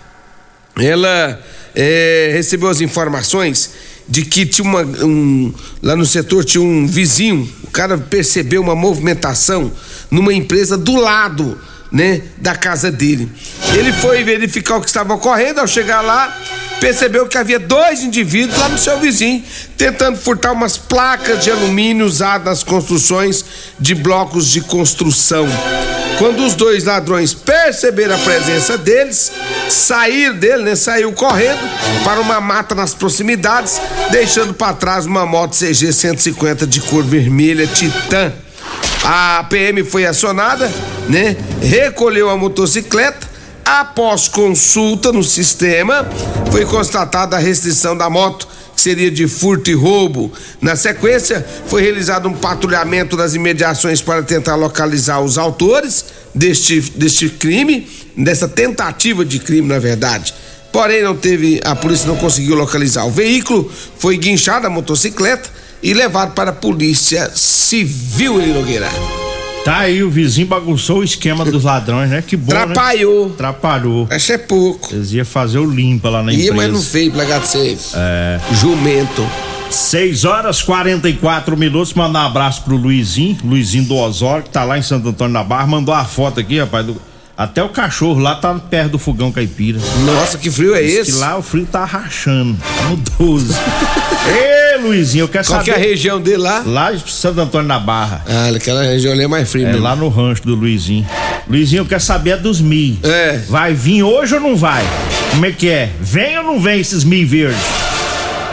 ela 0.75 1.39
é, 1.79 2.31
recebeu 2.33 2.69
as 2.69 2.81
informações 2.81 3.69
de 4.09 4.25
que 4.25 4.47
tinha 4.47 4.67
uma. 4.67 4.81
Um, 4.81 5.53
lá 5.83 5.95
no 5.95 6.07
setor 6.07 6.43
tinha 6.43 6.61
um 6.61 6.87
vizinho, 6.87 7.47
o 7.63 7.69
cara 7.69 7.99
percebeu 7.99 8.63
uma 8.63 8.75
movimentação 8.75 9.71
numa 10.09 10.33
empresa 10.33 10.75
do 10.75 10.95
lado, 10.95 11.55
né, 11.91 12.23
da 12.37 12.55
casa 12.55 12.91
dele. 12.91 13.31
Ele 13.77 13.93
foi 13.93 14.23
verificar 14.23 14.77
o 14.77 14.81
que 14.81 14.87
estava 14.87 15.13
ocorrendo, 15.13 15.59
ao 15.59 15.67
chegar 15.67 16.01
lá, 16.01 16.35
percebeu 16.79 17.27
que 17.27 17.37
havia 17.37 17.59
dois 17.59 18.01
indivíduos 18.01 18.57
lá 18.57 18.69
no 18.69 18.77
seu 18.77 18.99
vizinho 18.99 19.43
tentando 19.77 20.17
furtar 20.17 20.51
umas 20.51 20.77
placas 20.77 21.43
de 21.43 21.51
alumínio 21.51 22.05
usadas 22.05 22.45
nas 22.45 22.63
construções 22.63 23.45
de 23.79 23.93
blocos 23.93 24.49
de 24.49 24.61
construção. 24.61 25.47
Quando 26.17 26.43
os 26.43 26.55
dois 26.55 26.83
ladrões 26.83 27.33
perceberam 27.33 28.15
a 28.15 28.17
presença 28.17 28.75
deles, 28.75 29.31
saíram 29.69 30.35
dele, 30.35 30.63
né? 30.63 30.75
Saiu 30.75 31.11
correndo 31.13 31.59
para 32.03 32.19
uma 32.19 32.41
mata 32.41 32.73
nas 32.73 32.93
proximidades, 32.93 33.79
deixando 34.09 34.53
para 34.53 34.73
trás 34.73 35.05
uma 35.05 35.27
moto 35.27 35.55
CG 35.55 35.93
150 35.93 36.65
de 36.65 36.81
cor 36.81 37.03
vermelha 37.03 37.67
Titan. 37.67 38.33
A 39.03 39.45
PM 39.47 39.83
foi 39.83 40.05
acionada, 40.05 40.71
né? 41.07 41.37
Recolheu 41.61 42.29
a 42.29 42.35
motocicleta. 42.35 43.26
Após 43.67 44.29
consulta 44.29 45.11
no 45.11 45.21
sistema, 45.21 46.09
foi 46.53 46.65
constatada 46.65 47.35
a 47.35 47.39
restrição 47.39 47.97
da 47.97 48.09
moto 48.09 48.47
que 48.73 48.79
seria 48.79 49.11
de 49.11 49.27
furto 49.27 49.69
e 49.69 49.73
roubo. 49.73 50.31
Na 50.61 50.77
sequência, 50.77 51.45
foi 51.65 51.81
realizado 51.81 52.29
um 52.29 52.33
patrulhamento 52.33 53.17
das 53.17 53.33
imediações 53.33 54.01
para 54.01 54.23
tentar 54.23 54.55
localizar 54.55 55.19
os 55.19 55.37
autores 55.37 56.05
deste, 56.33 56.79
deste 56.95 57.27
crime, 57.27 57.85
dessa 58.15 58.47
tentativa 58.47 59.25
de 59.25 59.37
crime, 59.37 59.67
na 59.67 59.79
verdade. 59.79 60.33
Porém, 60.71 61.03
não 61.03 61.17
teve, 61.17 61.59
a 61.65 61.75
polícia 61.75 62.07
não 62.07 62.15
conseguiu 62.15 62.55
localizar 62.55 63.05
o 63.05 63.11
veículo, 63.11 63.69
foi 63.99 64.15
guinchado 64.15 64.65
a 64.65 64.69
motocicleta 64.69 65.49
e 65.83 65.93
levado 65.93 66.33
para 66.33 66.51
a 66.51 66.53
polícia 66.53 67.29
civil 67.35 68.39
em 68.39 68.53
Nogueira. 68.53 69.26
Tá 69.67 69.79
aí, 69.79 70.01
o 70.01 70.09
vizinho 70.09 70.47
bagunçou 70.47 70.99
o 70.99 71.03
esquema 71.03 71.43
dos 71.43 71.65
ladrões, 71.65 72.09
né? 72.09 72.23
Que 72.25 72.37
bom, 72.37 72.47
Trapalhou. 72.47 73.25
Né? 73.27 73.33
Atrapalhou. 73.33 74.07
Acho 74.09 74.31
é 74.31 74.37
pouco. 74.37 74.95
Eles 74.95 75.11
iam 75.11 75.25
fazer 75.25 75.59
o 75.59 75.69
limpa 75.69 76.09
lá 76.09 76.23
na 76.23 76.31
Ia, 76.31 76.37
empresa. 76.37 76.55
mas 76.55 76.71
não 76.71 76.81
fez, 76.81 77.11
plegado 77.11 77.45
ser. 77.45 77.77
É. 77.93 78.39
Jumento. 78.53 79.27
6 79.69 80.23
horas 80.23 80.61
44 80.61 81.57
minutos. 81.57 81.93
Mandar 81.93 82.23
um 82.23 82.27
abraço 82.27 82.63
pro 82.63 82.77
Luizinho, 82.77 83.37
Luizinho 83.43 83.83
do 83.83 83.95
Osório, 83.97 84.43
que 84.43 84.49
tá 84.51 84.63
lá 84.63 84.77
em 84.77 84.81
Santo 84.81 85.09
Antônio 85.09 85.33
da 85.33 85.43
Barra. 85.43 85.67
Mandou 85.67 85.93
a 85.93 86.05
foto 86.05 86.39
aqui, 86.39 86.59
rapaz, 86.59 86.85
do, 86.85 86.95
até 87.37 87.61
o 87.61 87.67
cachorro 87.67 88.21
lá 88.21 88.35
tá 88.35 88.53
perto 88.55 88.93
do 88.93 88.97
fogão 88.97 89.33
caipira. 89.33 89.79
Nossa, 90.05 90.37
que 90.37 90.49
frio 90.49 90.73
é 90.73 90.81
Diz 90.81 90.95
esse? 90.95 91.11
Que 91.11 91.17
lá 91.17 91.37
o 91.37 91.41
frio 91.43 91.67
tá 91.69 91.83
rachando. 91.83 92.57
Tá 92.57 92.89
no 92.89 92.97
12. 93.27 93.53
Luizinho, 94.77 95.23
eu 95.23 95.27
quero 95.27 95.45
Qual 95.45 95.59
saber. 95.59 95.71
Qual 95.71 95.79
que 95.79 95.83
é 95.83 95.85
a 95.85 95.89
região 95.89 96.21
dele 96.21 96.37
lá? 96.37 96.63
Lá 96.65 96.93
em 96.93 96.99
Santo 97.05 97.41
Antônio 97.41 97.67
da 97.67 97.79
Barra. 97.79 98.23
Ah, 98.27 98.49
aquela 98.55 98.83
região 98.83 99.13
ali 99.13 99.23
é 99.23 99.27
mais 99.27 99.49
frio 99.49 99.65
é, 99.67 99.71
mesmo. 99.71 99.83
lá 99.83 99.95
no 99.95 100.09
rancho 100.09 100.43
do 100.43 100.55
Luizinho. 100.55 101.05
Luizinho, 101.49 101.81
eu 101.81 101.85
quero 101.85 102.01
saber 102.01 102.31
é 102.31 102.37
dos 102.37 102.59
mi. 102.59 102.99
É. 103.03 103.41
Vai 103.47 103.73
vir 103.73 104.03
hoje 104.03 104.35
ou 104.35 104.41
não 104.41 104.55
vai? 104.55 104.83
Como 105.31 105.45
é 105.45 105.51
que 105.51 105.69
é? 105.69 105.91
Vem 105.99 106.37
ou 106.37 106.43
não 106.43 106.61
vem 106.61 106.79
esses 106.79 107.03
mi 107.03 107.23
verdes? 107.23 107.59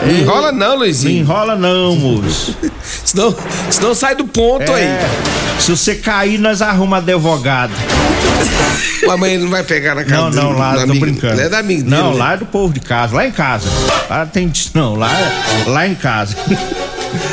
Não 0.01 0.11
enrola 0.11 0.51
não, 0.51 0.77
Luizinho. 0.77 1.13
Não 1.13 1.21
enrola 1.21 1.55
não, 1.55 1.95
moço. 1.95 2.55
senão, 3.03 3.35
senão 3.69 3.95
sai 3.95 4.15
do 4.15 4.25
ponto 4.25 4.71
é, 4.71 4.75
aí. 4.75 5.44
Se 5.59 5.71
você 5.71 5.95
cair, 5.95 6.37
nós 6.37 6.61
arruma 6.61 6.97
advogado. 6.97 7.73
A 9.09 9.17
mãe 9.17 9.37
não 9.37 9.49
vai 9.49 9.63
pegar 9.63 9.93
na 9.93 10.03
casa 10.03 10.31
Não, 10.31 10.51
não, 10.51 10.57
lá 10.57 10.73
tô 10.73 10.79
amiga, 10.81 10.99
brincando. 10.99 11.39
É 11.39 11.49
da 11.49 11.59
amiga 11.59 11.83
dele, 11.83 11.95
Não, 11.95 12.11
né? 12.11 12.17
lá 12.17 12.33
é 12.33 12.37
do 12.37 12.45
povo 12.45 12.73
de 12.73 12.79
casa, 12.79 13.15
lá 13.15 13.25
em 13.25 13.31
casa. 13.31 13.69
Lá 14.09 14.25
tem. 14.25 14.51
Não, 14.73 14.95
lá, 14.95 15.11
lá 15.67 15.87
em 15.87 15.95
casa. 15.95 16.35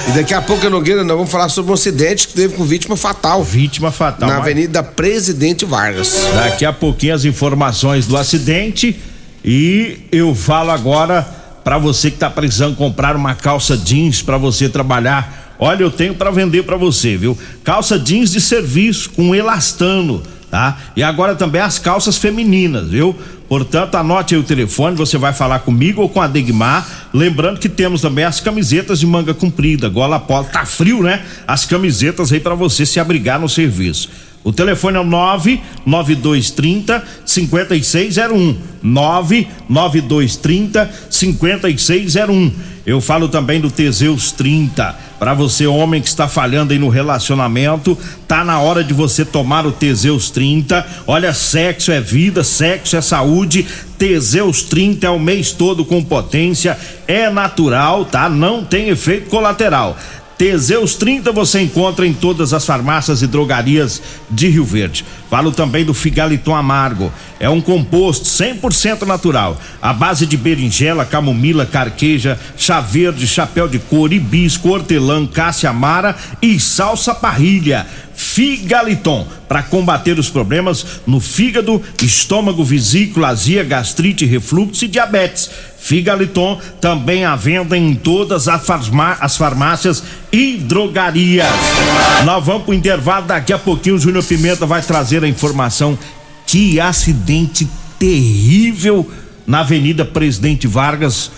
E 0.08 0.12
daqui 0.12 0.34
a 0.34 0.42
pouco, 0.42 0.68
Nogueira, 0.68 1.02
nós 1.02 1.16
vamos 1.16 1.30
falar 1.30 1.48
sobre 1.48 1.70
um 1.70 1.74
acidente 1.74 2.28
que 2.28 2.34
teve 2.34 2.54
com 2.54 2.64
vítima 2.64 2.96
fatal. 2.96 3.42
Vítima 3.42 3.90
fatal. 3.90 4.28
Na 4.28 4.34
mas... 4.36 4.42
Avenida 4.42 4.82
Presidente 4.82 5.64
Vargas. 5.64 6.28
Daqui 6.34 6.64
a 6.64 6.72
pouquinho 6.72 7.14
as 7.14 7.24
informações 7.24 8.06
do 8.06 8.16
acidente. 8.16 9.00
E 9.44 10.00
eu 10.12 10.34
falo 10.34 10.70
agora 10.70 11.26
para 11.64 11.78
você 11.78 12.10
que 12.10 12.18
tá 12.18 12.30
precisando 12.30 12.76
comprar 12.76 13.16
uma 13.16 13.34
calça 13.34 13.76
jeans 13.76 14.22
para 14.22 14.36
você 14.36 14.68
trabalhar. 14.68 15.51
Olha, 15.62 15.82
eu 15.84 15.90
tenho 15.90 16.14
para 16.14 16.30
vender 16.32 16.64
para 16.64 16.76
você, 16.76 17.16
viu? 17.16 17.38
Calça 17.62 17.96
jeans 17.96 18.32
de 18.32 18.40
serviço 18.40 19.10
com 19.10 19.32
elastano 19.32 20.20
tá? 20.52 20.76
E 20.94 21.02
agora 21.02 21.34
também 21.34 21.62
as 21.62 21.78
calças 21.78 22.18
femininas, 22.18 22.86
viu? 22.90 23.16
Portanto, 23.48 23.94
anote 23.94 24.34
aí 24.34 24.40
o 24.40 24.44
telefone, 24.44 24.94
você 24.94 25.16
vai 25.16 25.32
falar 25.32 25.60
comigo 25.60 26.02
ou 26.02 26.10
com 26.10 26.20
a 26.20 26.26
Degmar. 26.26 27.08
Lembrando 27.12 27.58
que 27.58 27.70
temos 27.70 28.02
também 28.02 28.26
as 28.26 28.38
camisetas 28.38 29.00
de 29.00 29.06
manga 29.06 29.32
comprida, 29.32 29.88
gola 29.88 30.20
polo. 30.20 30.44
Tá 30.44 30.66
frio, 30.66 31.02
né? 31.02 31.22
As 31.48 31.64
camisetas 31.64 32.30
aí 32.30 32.38
para 32.38 32.54
você 32.54 32.84
se 32.84 33.00
abrigar 33.00 33.40
no 33.40 33.48
serviço. 33.48 34.10
O 34.44 34.52
telefone 34.52 34.96
é 34.96 35.00
o 35.00 35.04
99230 35.04 37.04
5601. 37.24 38.56
99230 38.82 40.90
5601. 41.08 42.52
Eu 42.84 43.00
falo 43.00 43.28
também 43.28 43.60
do 43.60 43.70
Teseus 43.70 44.32
30. 44.32 44.96
Para 45.16 45.34
você, 45.34 45.68
homem 45.68 46.02
que 46.02 46.08
está 46.08 46.26
falhando 46.26 46.72
aí 46.72 46.80
no 46.80 46.88
relacionamento, 46.88 47.96
tá 48.26 48.44
na 48.44 48.58
hora 48.58 48.82
de 48.82 48.92
você 48.92 49.24
tomar 49.24 49.64
o 49.64 49.70
Teseus 49.70 50.30
30. 50.30 50.84
Olha, 51.06 51.32
sexo 51.32 51.92
é 51.92 52.00
vida, 52.00 52.42
sexo 52.42 52.96
é 52.96 53.00
saúde. 53.00 53.64
Teseus 53.96 54.62
30 54.62 55.06
é 55.06 55.10
o 55.10 55.20
mês 55.20 55.52
todo 55.52 55.84
com 55.84 56.02
potência, 56.02 56.76
é 57.06 57.30
natural, 57.30 58.04
tá? 58.04 58.28
Não 58.28 58.64
tem 58.64 58.88
efeito 58.88 59.30
colateral. 59.30 59.96
Teseus 60.42 60.96
30 60.96 61.30
você 61.30 61.60
encontra 61.60 62.04
em 62.04 62.12
todas 62.12 62.52
as 62.52 62.66
farmácias 62.66 63.22
e 63.22 63.28
drogarias 63.28 64.02
de 64.28 64.48
Rio 64.48 64.64
Verde. 64.64 65.04
Falo 65.30 65.52
também 65.52 65.84
do 65.84 65.94
Figaliton 65.94 66.56
Amargo. 66.56 67.12
É 67.38 67.48
um 67.48 67.60
composto 67.60 68.24
100% 68.24 69.02
natural, 69.02 69.56
à 69.80 69.92
base 69.92 70.26
de 70.26 70.36
berinjela, 70.36 71.04
camomila, 71.04 71.64
carqueja, 71.64 72.36
chá 72.56 72.80
verde, 72.80 73.24
chapéu 73.24 73.68
de 73.68 73.78
couro, 73.78 74.14
hibisco, 74.14 74.70
hortelã, 74.70 75.24
cássia 75.28 75.70
amara 75.70 76.16
e 76.42 76.58
salsa 76.58 77.14
parrilha. 77.14 77.86
Figaliton, 78.22 79.26
para 79.48 79.62
combater 79.62 80.18
os 80.18 80.30
problemas 80.30 81.02
no 81.06 81.20
fígado, 81.20 81.82
estômago, 82.00 82.64
vesícula, 82.64 83.28
azia, 83.28 83.64
gastrite, 83.64 84.24
refluxo 84.24 84.84
e 84.84 84.88
diabetes. 84.88 85.50
Figaliton 85.78 86.58
também 86.80 87.24
à 87.24 87.34
venda 87.34 87.76
em 87.76 87.94
todas 87.94 88.48
as, 88.48 88.64
farmá 88.64 89.18
as 89.20 89.36
farmácias 89.36 90.02
e 90.30 90.56
drogarias. 90.56 91.46
Nós 92.24 92.42
vamos 92.42 92.62
pro 92.62 92.72
intervalo, 92.72 93.26
daqui 93.26 93.52
a 93.52 93.58
pouquinho 93.58 93.96
o 93.96 93.98
Júnior 93.98 94.24
Pimenta 94.24 94.64
vai 94.64 94.80
trazer 94.80 95.24
a 95.24 95.28
informação. 95.28 95.98
Que 96.46 96.80
acidente 96.80 97.68
terrível 97.98 99.10
na 99.46 99.60
Avenida 99.60 100.04
Presidente 100.04 100.66
Vargas 100.66 101.30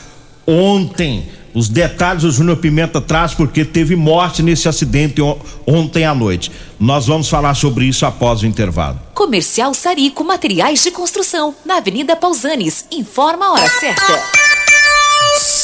ontem 0.47 1.27
Os 1.55 1.69
detalhes 1.69 2.25
o 2.25 2.31
Júnior 2.33 2.57
Pimenta 2.57 3.01
traz 3.01 3.33
porque 3.33 3.65
teve 3.65 3.95
morte 3.95 4.43
nesse 4.43 4.69
acidente 4.69 5.23
ontem 5.65 6.05
à 6.05 6.13
noite. 6.13 6.51
Nós 6.81 7.07
vamos 7.07 7.29
falar 7.29 7.55
sobre 7.55 7.87
isso 7.87 8.05
após 8.05 8.43
o 8.43 8.47
intervalo. 8.47 8.99
Comercial 9.15 9.73
Sarico 9.73 10.25
Materiais 10.25 10.83
de 10.83 10.91
Construção, 10.91 11.55
na 11.65 11.77
Avenida 11.77 12.17
Pausanes. 12.17 12.87
Informa 12.91 13.47
a 13.47 13.53
hora 13.53 13.71
certa. 13.71 14.44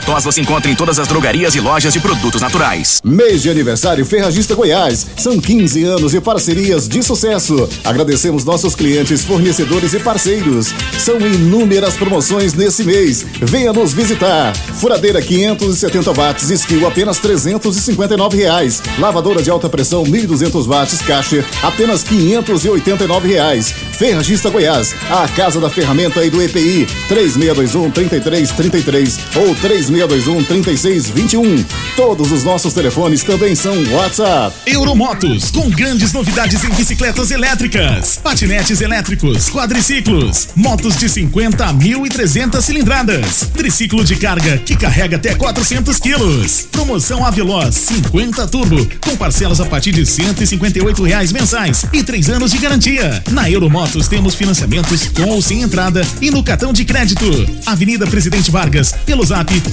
Ervatós 0.00 0.24
você 0.24 0.40
encontra 0.40 0.70
em 0.70 0.74
todas 0.74 0.98
as 0.98 1.06
drogarias 1.06 1.54
e 1.54 1.60
lojas 1.60 1.92
de 1.92 2.00
produtos 2.00 2.40
naturais. 2.40 3.02
Mês 3.04 3.42
de 3.42 3.50
aniversário 3.50 4.06
Ferragista 4.06 4.54
Goiás. 4.54 5.06
São 5.14 5.38
15 5.38 5.84
anos 5.84 6.12
de 6.12 6.20
parcerias 6.22 6.88
de 6.88 7.02
sucesso. 7.02 7.68
Agradecemos 7.84 8.42
nossos 8.42 8.74
clientes, 8.74 9.22
fornecedores 9.22 9.92
e 9.92 10.00
parceiros. 10.00 10.72
São 10.98 11.20
inúmeras 11.20 11.98
promoções 11.98 12.54
nesse 12.54 12.82
mês. 12.82 13.26
Venha 13.42 13.74
nos 13.74 13.92
visitar. 13.92 14.56
Furadeira 14.56 15.20
570 15.20 16.12
watts, 16.14 16.48
skill 16.48 16.86
apenas 16.86 17.18
359 17.18 18.38
reais. 18.38 18.82
Lavadora 18.98 19.42
de 19.42 19.50
alta 19.50 19.68
pressão 19.68 20.04
1200 20.04 20.66
watts, 20.66 21.02
caixa 21.02 21.44
apenas 21.62 22.02
589 22.02 23.28
reais. 23.28 23.74
Ferragista 23.92 24.48
Goiás, 24.48 24.94
a 25.10 25.28
casa 25.28 25.60
da 25.60 25.68
ferramenta 25.68 26.24
e 26.24 26.30
do 26.30 26.40
EPI 26.40 26.86
3621 27.06 27.90
3333 27.90 29.18
ou 29.36 29.54
3 29.56 29.89
3621 29.90 30.44
3621. 30.44 31.64
Todos 31.96 32.30
os 32.32 32.44
nossos 32.44 32.72
telefones 32.72 33.22
também 33.22 33.54
são 33.54 33.74
WhatsApp. 33.92 34.54
Euromotos, 34.66 35.50
com 35.50 35.68
grandes 35.68 36.12
novidades 36.12 36.62
em 36.64 36.70
bicicletas 36.70 37.30
elétricas, 37.30 38.18
patinetes 38.22 38.80
elétricos, 38.80 39.50
quadriciclos, 39.50 40.48
motos 40.54 40.96
de 40.96 41.08
50 41.08 41.64
a 41.64 41.74
1.300 41.74 42.60
cilindradas, 42.60 43.50
triciclo 43.54 44.04
de 44.04 44.16
carga 44.16 44.58
que 44.58 44.76
carrega 44.76 45.16
até 45.16 45.34
400 45.34 45.98
quilos. 45.98 46.68
Promoção 46.70 47.24
Aveloz 47.24 47.74
50 47.74 48.46
Turbo, 48.46 48.88
com 49.00 49.16
parcelas 49.16 49.60
a 49.60 49.66
partir 49.66 49.92
de 49.92 50.06
158 50.06 51.02
reais 51.02 51.32
mensais 51.32 51.84
e 51.92 52.02
três 52.02 52.28
anos 52.28 52.52
de 52.52 52.58
garantia. 52.58 53.22
Na 53.30 53.50
Euromotos 53.50 54.08
temos 54.08 54.34
financiamentos 54.34 55.08
com 55.08 55.30
ou 55.30 55.42
sem 55.42 55.62
entrada 55.62 56.06
e 56.20 56.30
no 56.30 56.42
cartão 56.42 56.72
de 56.72 56.84
crédito. 56.84 57.26
Avenida 57.66 58.06
Presidente 58.06 58.50
Vargas, 58.50 58.94
pelo 59.04 59.24
zap 59.24 59.50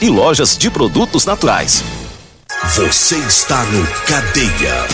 e 0.00 0.08
lojas 0.08 0.56
de 0.56 0.70
produtos 0.70 1.24
naturais. 1.24 1.82
Você 2.76 3.16
está 3.16 3.64
no 3.64 3.86
Cadeia. 4.06 4.86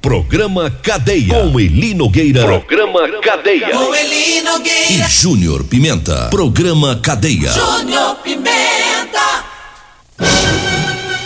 Programa 0.00 0.70
Cadeia. 0.70 1.34
Com 1.34 1.58
Eli 1.58 1.92
Nogueira. 1.92 2.42
Programa 2.42 3.00
Cadeia. 3.20 3.70
com 3.70 3.94
Eli 3.94 4.40
Nogueira. 4.42 4.92
E 4.92 5.10
Júnior 5.10 5.64
Pimenta. 5.64 6.28
Programa 6.30 7.00
Cadeia. 7.02 7.50
Júnior 7.50 8.16
Pimenta. 8.16 9.44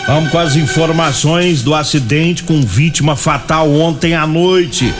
Vamos 0.07 0.31
com 0.31 0.39
as 0.39 0.55
informações 0.55 1.61
do 1.61 1.75
acidente 1.75 2.43
com 2.43 2.61
vítima 2.61 3.15
fatal 3.15 3.71
ontem 3.71 4.15
à 4.15 4.25
noite. 4.25 4.91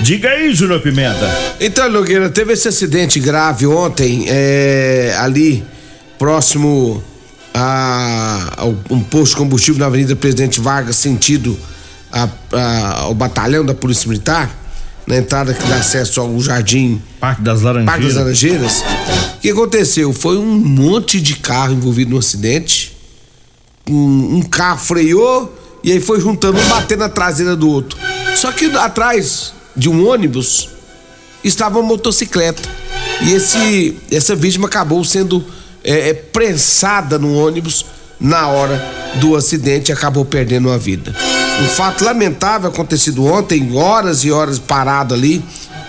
Diga 0.00 0.30
aí, 0.30 0.54
Júnior 0.54 0.80
Pimenta. 0.80 1.30
Então, 1.60 1.88
Nogueira, 1.90 2.30
teve 2.30 2.54
esse 2.54 2.68
acidente 2.68 3.20
grave 3.20 3.66
ontem, 3.66 4.24
é, 4.28 5.14
ali, 5.18 5.62
próximo 6.18 7.02
a, 7.60 8.66
um 8.88 9.00
posto 9.00 9.32
de 9.32 9.36
combustível 9.38 9.80
na 9.80 9.86
Avenida 9.86 10.14
Presidente 10.14 10.60
Vargas, 10.60 10.94
sentido 10.94 11.58
a, 12.12 12.28
a, 12.52 13.00
ao 13.00 13.14
batalhão 13.14 13.64
da 13.64 13.74
Polícia 13.74 14.08
Militar, 14.08 14.48
na 15.04 15.16
entrada 15.16 15.52
que 15.52 15.66
dá 15.66 15.76
acesso 15.76 16.20
ao 16.20 16.40
Jardim 16.40 17.02
Parque 17.18 17.42
das 17.42 17.62
Laranjeiras. 17.62 17.90
Parque 17.90 18.06
das 18.06 18.14
Laranjeiras. 18.14 18.84
O 19.36 19.40
que 19.40 19.50
aconteceu? 19.50 20.12
Foi 20.12 20.38
um 20.38 20.46
monte 20.46 21.20
de 21.20 21.34
carro 21.36 21.72
envolvido 21.72 22.12
no 22.12 22.18
acidente. 22.18 22.96
Um, 23.88 24.36
um 24.36 24.42
carro 24.42 24.78
freou 24.78 25.52
e 25.82 25.90
aí 25.90 26.00
foi 26.00 26.20
juntando 26.20 26.60
um 26.60 26.68
batendo 26.68 27.00
na 27.00 27.08
traseira 27.08 27.56
do 27.56 27.68
outro. 27.68 27.98
Só 28.36 28.52
que 28.52 28.66
atrás 28.76 29.52
de 29.74 29.88
um 29.88 30.06
ônibus 30.06 30.68
estava 31.42 31.80
uma 31.80 31.88
motocicleta. 31.88 32.68
E 33.22 33.32
esse, 33.32 33.96
essa 34.12 34.36
vítima 34.36 34.68
acabou 34.68 35.02
sendo 35.04 35.44
é, 35.84 36.10
é, 36.10 36.14
prensada 36.14 37.18
no 37.18 37.34
ônibus 37.36 37.84
na 38.20 38.48
hora 38.48 38.82
do 39.20 39.36
acidente 39.36 39.90
e 39.90 39.92
acabou 39.92 40.24
perdendo 40.24 40.70
a 40.70 40.76
vida. 40.76 41.14
um 41.62 41.68
fato 41.68 42.04
lamentável 42.04 42.68
acontecido 42.68 43.24
ontem, 43.24 43.76
horas 43.76 44.24
e 44.24 44.30
horas 44.30 44.58
parado 44.58 45.14
ali, 45.14 45.42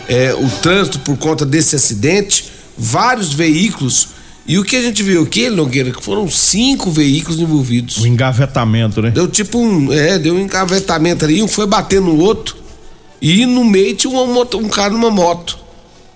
é, 0.07 0.33
o 0.33 0.49
trânsito 0.61 0.99
por 0.99 1.17
conta 1.17 1.45
desse 1.45 1.75
acidente, 1.75 2.51
vários 2.77 3.33
veículos. 3.33 4.09
E 4.45 4.57
o 4.57 4.63
que 4.63 4.75
a 4.75 4.81
gente 4.81 5.03
viu 5.03 5.23
aqui, 5.23 5.49
Nogueira, 5.49 5.91
que 5.91 6.03
foram 6.03 6.27
cinco 6.29 6.89
veículos 6.89 7.39
envolvidos. 7.39 7.97
O 7.97 8.07
engavetamento, 8.07 9.01
né? 9.01 9.11
Deu 9.11 9.27
tipo 9.27 9.59
um. 9.59 9.93
É, 9.93 10.17
deu 10.17 10.33
um 10.33 10.39
engavetamento 10.39 11.25
ali, 11.25 11.43
um 11.43 11.47
foi 11.47 11.67
bater 11.67 12.01
no 12.01 12.17
outro. 12.17 12.57
E 13.21 13.45
no 13.45 13.63
meio 13.63 13.95
tinha 13.95 14.11
moto, 14.25 14.57
um 14.57 14.69
cara 14.69 14.89
numa 14.91 15.11
moto. 15.11 15.59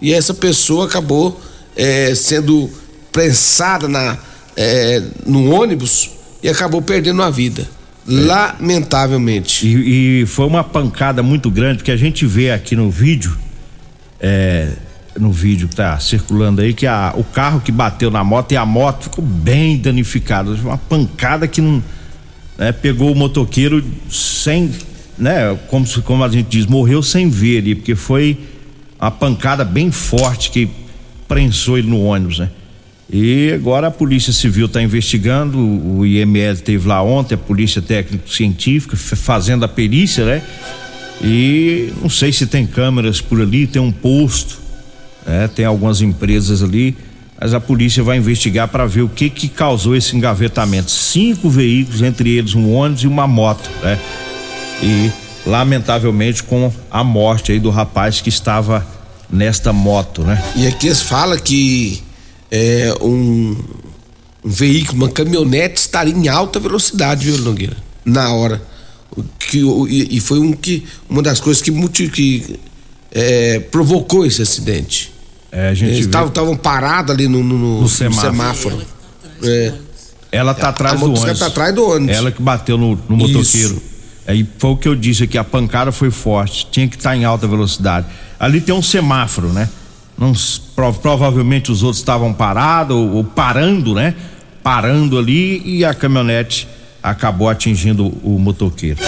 E 0.02 0.14
essa 0.14 0.34
pessoa 0.34 0.86
acabou 0.86 1.40
é, 1.76 2.16
sendo 2.16 2.70
prensada 3.14 3.88
na, 3.88 4.18
é, 4.58 5.02
no 5.26 5.54
ônibus 5.54 6.10
e 6.42 6.50
acabou 6.50 6.82
perdendo 6.82 7.22
a 7.22 7.30
vida. 7.30 7.66
Lamentavelmente. 8.06 9.66
E, 9.66 10.22
e, 10.22 10.26
foi 10.26 10.46
uma 10.46 10.64
pancada 10.64 11.24
muito 11.24 11.50
grande, 11.50 11.78
porque 11.78 11.92
a 11.92 11.96
gente 11.96 12.26
vê 12.26 12.52
aqui 12.52 12.76
no 12.76 12.90
vídeo, 12.90 13.38
é, 14.20 14.74
no 15.18 15.32
vídeo 15.32 15.70
que 15.70 15.76
tá 15.76 15.98
circulando 16.00 16.62
aí, 16.62 16.74
que 16.74 16.86
a, 16.86 17.14
o 17.16 17.24
carro 17.24 17.62
que 17.62 17.72
bateu 17.72 18.12
na 18.12 18.22
moto 18.22 18.52
e 18.52 18.58
a 18.58 18.66
moto 18.66 19.04
ficou 19.04 19.24
bem 19.24 19.78
danificada. 19.78 20.52
Uma 20.52 20.78
pancada 20.78 21.48
que 21.48 21.62
não. 21.62 21.82
Né, 22.58 22.74
pegou 22.74 23.12
o 23.12 23.16
motoqueiro 23.16 23.84
sem. 24.12 24.70
Né, 25.18 25.58
como, 25.68 25.88
como 26.02 26.24
a 26.24 26.30
gente 26.30 26.48
diz, 26.48 26.66
morreu 26.66 27.02
sem 27.02 27.30
ver 27.30 27.60
ali, 27.60 27.76
porque 27.76 27.96
foi 27.96 28.38
uma 29.00 29.12
pancada 29.12 29.64
bem 29.64 29.92
forte 29.92 30.50
que 30.50 30.70
prensou 31.28 31.78
ele 31.78 31.88
no 31.88 32.04
ônibus, 32.04 32.40
né? 32.40 32.50
E 33.14 33.52
agora 33.54 33.88
a 33.88 33.92
Polícia 33.92 34.34
Civil 34.34 34.66
está 34.66 34.82
investigando, 34.82 35.60
o 35.60 36.04
IML 36.04 36.58
teve 36.58 36.88
lá 36.88 37.04
ontem, 37.04 37.36
a 37.36 37.38
Polícia 37.38 37.80
Técnico 37.80 38.28
Científica 38.28 38.98
fazendo 38.98 39.64
a 39.64 39.68
perícia, 39.68 40.26
né? 40.26 40.42
E 41.22 41.94
não 42.02 42.10
sei 42.10 42.34
se 42.34 42.48
tem 42.48 42.66
câmeras 42.66 43.22
por 43.22 43.40
ali, 43.40 43.68
tem 43.68 43.80
um 43.80 43.92
posto, 43.92 44.58
né? 45.28 45.48
Tem 45.48 45.64
algumas 45.64 46.02
empresas 46.02 46.64
ali, 46.64 46.98
mas 47.40 47.54
a 47.54 47.60
polícia 47.60 48.02
vai 48.02 48.18
investigar 48.18 48.68
para 48.68 48.88
ver 48.88 49.04
o 49.04 49.10
que 49.10 49.30
que 49.30 49.48
causou 49.48 49.96
esse 49.96 50.18
engavetamento. 50.18 50.90
Cinco 50.90 51.52
veículos, 51.52 52.02
entre 52.02 52.32
eles 52.32 52.56
um 52.56 52.74
ônibus 52.74 53.04
e 53.04 53.08
uma 53.08 53.28
moto, 53.28 53.70
né? 53.84 54.00
E 54.82 55.12
lamentavelmente 55.46 56.42
com 56.42 56.74
a 56.90 57.04
morte 57.04 57.52
aí 57.52 57.60
do 57.60 57.70
rapaz 57.70 58.22
que 58.22 58.30
estava 58.30 58.84
nesta 59.30 59.72
moto, 59.72 60.24
né? 60.24 60.44
E 60.56 60.66
aqui 60.66 60.88
eles 60.88 61.04
falam 61.04 61.38
que 61.38 62.02
é, 62.56 62.94
um, 63.02 63.58
um, 64.46 64.50
veículo, 64.50 65.00
uma 65.06 65.10
caminhonete 65.10 65.80
estaria 65.80 66.14
em 66.14 66.28
alta 66.28 66.60
velocidade, 66.60 67.26
viu, 67.26 67.40
Nogueira? 67.40 67.76
Na 68.06 68.32
hora. 68.32 68.62
Que, 69.40 69.58
e, 69.90 70.18
e 70.18 70.20
foi 70.20 70.38
um 70.38 70.52
que, 70.54 70.86
uma 71.10 71.24
das 71.24 71.40
coisas 71.40 71.64
que, 71.64 71.72
que 72.10 72.60
é, 73.12 73.60
provocou 73.60 74.24
esse 74.24 74.44
acidente. 74.44 75.12
É, 75.52 75.70
a 75.70 75.74
gente 75.74 75.94
Eles 75.94 76.06
estavam 76.06 76.56
parados 76.56 77.12
ali 77.12 77.28
no, 77.28 77.44
no, 77.44 77.58
no, 77.58 77.82
no 77.82 77.90
semáforo. 77.90 78.32
semáforo. 78.32 78.82
É. 79.44 79.74
Ela 80.32 80.54
tá 80.54 80.70
atrás 80.70 81.00
do 81.00 81.06
ônibus. 81.08 81.40
tá 81.40 81.48
atrás 81.48 81.74
do 81.74 81.90
ônibus. 81.90 82.16
Ela 82.16 82.32
que 82.32 82.42
bateu 82.42 82.78
no, 82.78 83.00
no 83.10 83.18
motoqueiro. 83.18 83.82
Aí 84.28 84.48
foi 84.60 84.70
o 84.72 84.78
que 84.78 84.88
eu 84.88 84.96
disse 84.96 85.24
aqui, 85.24 85.38
a 85.38 85.44
pancada 85.44 85.92
foi 85.92 86.10
forte, 86.10 86.68
tinha 86.72 86.88
que 86.88 86.96
estar 86.96 87.12
tá 87.12 87.18
em 87.18 87.26
alta 87.26 87.48
velocidade. 87.48 88.08
Ali 88.40 88.62
tem 88.62 88.74
um 88.74 88.82
semáforo, 88.82 89.52
né? 89.52 89.68
Não, 90.24 90.34
provavelmente 91.02 91.70
os 91.70 91.84
outros 91.84 92.00
estavam 92.00 92.34
parados 92.34 92.96
ou, 92.96 93.16
ou, 93.16 93.24
parando, 93.26 93.94
né? 93.94 94.16
Parando 94.64 95.18
ali 95.18 95.62
e 95.66 95.84
a 95.84 95.94
caminhonete 95.94 96.66
acabou 97.02 97.50
atingindo 97.50 98.08
o 98.24 98.40
motoqueiro. 98.40 99.00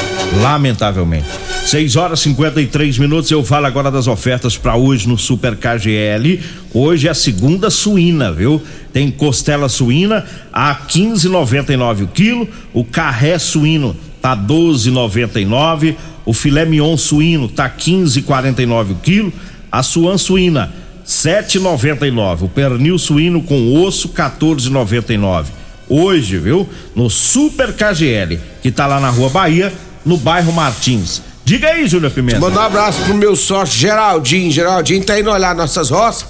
Lamentavelmente. 0.41 1.27
6 1.65 1.95
horas 1.95 2.19
e 2.19 2.23
53 2.23 2.97
minutos. 2.97 3.31
Eu 3.31 3.43
falo 3.43 3.65
agora 3.65 3.89
das 3.89 4.07
ofertas 4.07 4.57
para 4.57 4.75
hoje 4.75 5.07
no 5.07 5.17
Super 5.17 5.55
KGL. 5.55 6.41
Hoje 6.73 7.07
é 7.07 7.11
a 7.11 7.13
segunda 7.13 7.69
suína, 7.69 8.33
viu? 8.33 8.61
Tem 8.91 9.09
costela 9.09 9.69
suína 9.69 10.25
a 10.51 10.75
15,99 10.75 12.03
o 12.03 12.07
quilo. 12.07 12.49
O 12.73 12.83
carré 12.83 13.39
suíno 13.39 13.95
tá 14.21 14.35
12,99. 14.35 15.95
O 16.25 16.33
filé 16.33 16.65
mignon 16.65 16.97
suíno 16.97 17.47
tá 17.47 17.69
15,49 17.69 18.91
o 18.91 18.95
quilo. 18.95 19.31
A 19.71 19.81
suan 19.81 20.17
suína 20.17 20.84
7,99. 21.05 22.43
O 22.43 22.49
pernil 22.49 22.97
suíno 22.97 23.41
com 23.43 23.81
osso 23.83 24.09
14,99. 24.09 25.45
Hoje, 25.87 26.37
viu? 26.37 26.67
No 26.95 27.09
Super 27.09 27.73
KGL, 27.73 28.39
que 28.61 28.71
tá 28.71 28.87
lá 28.87 28.99
na 28.99 29.09
Rua 29.09 29.29
Bahia, 29.29 29.71
no 30.03 30.17
bairro 30.17 30.51
Martins. 30.51 31.21
Diga 31.43 31.69
aí, 31.69 31.87
Júnior 31.87 32.11
Pimenta. 32.11 32.39
Mandar 32.39 32.61
um 32.61 32.65
abraço 32.65 33.01
pro 33.03 33.13
meu 33.13 33.35
sócio 33.35 33.77
Geraldinho. 33.77 34.51
Geraldinho 34.51 35.03
tá 35.03 35.19
indo 35.19 35.29
olhar 35.29 35.53
nossas 35.53 35.91
roças. 35.91 36.25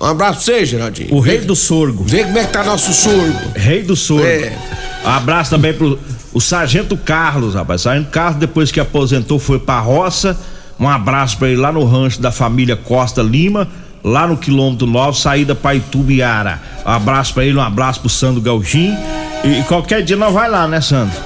Um 0.00 0.06
abraço 0.06 0.44
pra 0.44 0.54
você, 0.54 0.64
Geraldinho. 0.64 1.14
O 1.14 1.20
rei 1.20 1.38
do 1.40 1.54
sorgo. 1.54 2.02
Vê 2.02 2.24
como 2.24 2.38
é 2.38 2.44
que 2.44 2.52
tá 2.52 2.64
nosso 2.64 2.92
sorgo. 2.94 3.52
Rei 3.54 3.82
do 3.82 3.94
sorgo. 3.94 4.24
É. 4.24 4.56
Um 5.04 5.10
abraço 5.10 5.50
também 5.50 5.74
pro 5.74 5.98
o 6.32 6.40
Sargento 6.40 6.96
Carlos, 6.96 7.54
rapaz. 7.54 7.82
Sargento 7.82 8.10
Carlos, 8.10 8.40
depois 8.40 8.72
que 8.72 8.80
aposentou, 8.80 9.38
foi 9.38 9.58
pra 9.58 9.78
roça. 9.78 10.36
Um 10.80 10.88
abraço 10.88 11.38
pra 11.38 11.48
ele 11.48 11.60
lá 11.60 11.70
no 11.70 11.84
rancho 11.84 12.20
da 12.20 12.32
família 12.32 12.74
Costa 12.74 13.22
Lima 13.22 13.68
lá 14.04 14.26
no 14.26 14.36
quilômetro 14.36 14.86
9, 14.86 15.18
saída 15.18 15.54
para 15.54 15.74
Itubiara. 15.74 16.60
Um 16.84 16.90
abraço 16.90 17.32
para 17.32 17.44
ele, 17.44 17.56
um 17.56 17.62
abraço 17.62 18.00
pro 18.00 18.10
Sandro 18.10 18.42
Galchim. 18.42 18.94
E, 19.42 19.60
e, 19.60 19.64
qualquer 19.64 20.02
dia 20.02 20.16
nós 20.16 20.32
vai 20.32 20.48
lá, 20.48 20.68
né, 20.68 20.80
Sandro? 20.80 21.18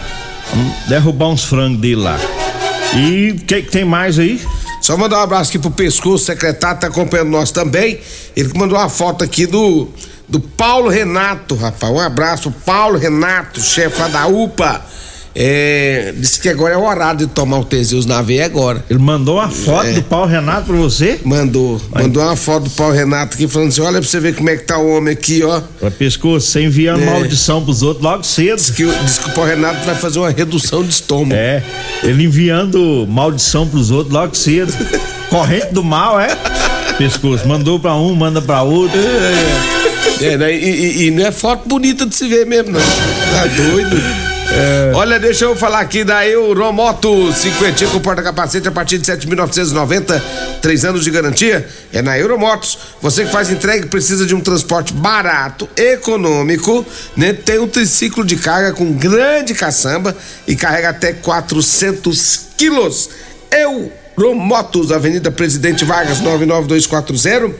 Derrubar 0.89 1.29
uns 1.29 1.45
frangos 1.45 1.81
dele 1.81 1.97
lá. 1.97 2.17
E 2.95 3.33
o 3.33 3.45
que, 3.45 3.63
que 3.63 3.71
tem 3.71 3.85
mais 3.85 4.19
aí? 4.19 4.41
Só 4.81 4.97
mandar 4.97 5.19
um 5.19 5.23
abraço 5.23 5.51
aqui 5.51 5.59
pro 5.59 5.71
Pescoço, 5.71 6.25
secretário, 6.25 6.81
tá 6.81 6.87
acompanhando 6.87 7.31
nós 7.31 7.51
também. 7.51 7.99
Ele 8.37 8.51
mandou 8.55 8.79
uma 8.79 8.89
foto 8.89 9.25
aqui 9.25 9.45
do 9.45 9.89
do 10.29 10.39
Paulo 10.39 10.91
Renato, 10.91 11.55
rapaz. 11.55 11.93
Um 11.93 11.99
abraço, 11.99 12.51
Paulo 12.65 12.99
Renato, 12.99 13.61
chefe 13.61 14.01
da 14.11 14.27
UPA. 14.27 14.85
É, 15.41 16.13
disse 16.17 16.41
que 16.41 16.49
agora 16.49 16.75
é 16.75 16.77
o 16.77 16.85
horário 16.85 17.21
de 17.21 17.27
tomar 17.29 17.61
o 17.61 17.65
Teseus 17.65 18.05
na 18.05 18.21
veia 18.21 18.45
agora. 18.45 18.85
Ele 18.91 18.99
mandou 18.99 19.37
uma 19.37 19.49
foto 19.49 19.87
é. 19.87 19.93
do 19.93 20.03
Paulo 20.03 20.27
Renato 20.27 20.67
pra 20.67 20.75
você? 20.75 21.21
Mandou. 21.23 21.81
Vai. 21.91 22.03
Mandou 22.03 22.25
uma 22.25 22.35
foto 22.35 22.65
do 22.65 22.71
Paulo 22.71 22.93
Renato 22.93 23.37
aqui 23.37 23.47
falando 23.47 23.69
assim: 23.69 23.81
olha 23.81 24.01
pra 24.01 24.11
você 24.11 24.19
ver 24.19 24.35
como 24.35 24.51
é 24.51 24.57
que 24.57 24.65
tá 24.65 24.77
o 24.79 24.97
homem 24.97 25.13
aqui, 25.13 25.45
ó. 25.45 25.61
Pra 25.79 25.93
pescoço, 25.93 26.49
você 26.49 26.65
enviando 26.65 27.05
é. 27.05 27.07
maldição 27.07 27.63
pros 27.63 27.83
outros 27.83 28.03
logo 28.03 28.25
cedo. 28.25 28.57
Diz 28.57 28.71
que, 28.71 28.85
diz 28.85 29.19
que 29.19 29.31
o 29.31 29.33
Paulo 29.33 29.49
Renato 29.49 29.87
vai 29.87 29.95
fazer 29.95 30.19
uma 30.19 30.31
redução 30.31 30.83
de 30.83 30.91
estômago. 30.91 31.35
É, 31.35 31.63
ele 32.03 32.25
enviando 32.25 33.07
maldição 33.09 33.65
pros 33.65 33.93
outros 33.93 34.13
logo 34.13 34.35
cedo. 34.35 34.75
Corrente 35.31 35.73
do 35.73 35.85
mal, 35.85 36.19
é? 36.19 36.37
Pescoço, 36.99 37.47
mandou 37.47 37.79
pra 37.79 37.95
um, 37.95 38.13
manda 38.13 38.43
pra 38.43 38.63
outro. 38.63 38.99
É, 38.99 40.25
é. 40.25 40.33
é 40.33 40.37
né? 40.37 40.53
e, 40.53 40.65
e, 40.65 41.07
e, 41.07 41.11
não 41.13 41.25
é 41.25 41.31
foto 41.31 41.69
bonita 41.69 42.05
de 42.05 42.17
se 42.17 42.27
ver 42.27 42.45
mesmo, 42.45 42.73
não. 42.73 42.81
Tá 42.81 43.47
doido. 43.47 44.38
É. 44.59 44.93
Olha, 44.93 45.21
deixa 45.21 45.45
eu 45.45 45.55
falar 45.55 45.79
aqui 45.79 46.03
da 46.03 46.27
Euromoto 46.27 47.33
50 47.33 47.87
com 47.87 48.01
porta-capacete 48.01 48.67
a 48.67 48.73
partir 48.73 48.99
de 48.99 49.07
7.990, 49.11 50.21
três 50.61 50.85
anos 50.85 51.05
de 51.05 51.11
garantia. 51.13 51.69
É 51.93 52.03
na 52.03 52.19
Euromotos. 52.19 52.77
Você 53.01 53.25
que 53.25 53.31
faz 53.31 53.51
entrega 53.51 53.87
precisa 53.87 54.27
de 54.27 54.35
um 54.35 54.41
transporte 54.41 54.93
barato, 54.93 55.69
econômico, 55.77 56.85
né? 57.17 57.33
Tem 57.33 57.61
um 57.61 57.69
triciclo 57.69 58.25
de 58.25 58.37
carga 58.37 58.73
com 58.73 58.93
grande 58.93 59.55
caçamba 59.55 60.17
e 60.47 60.57
carrega 60.57 60.89
até 60.89 61.13
400 61.13 62.49
quilos. 62.57 63.11
Euromotos, 63.51 64.91
Avenida 64.91 65.31
Presidente 65.31 65.85
Vargas, 65.85 66.19
99240 66.21 67.55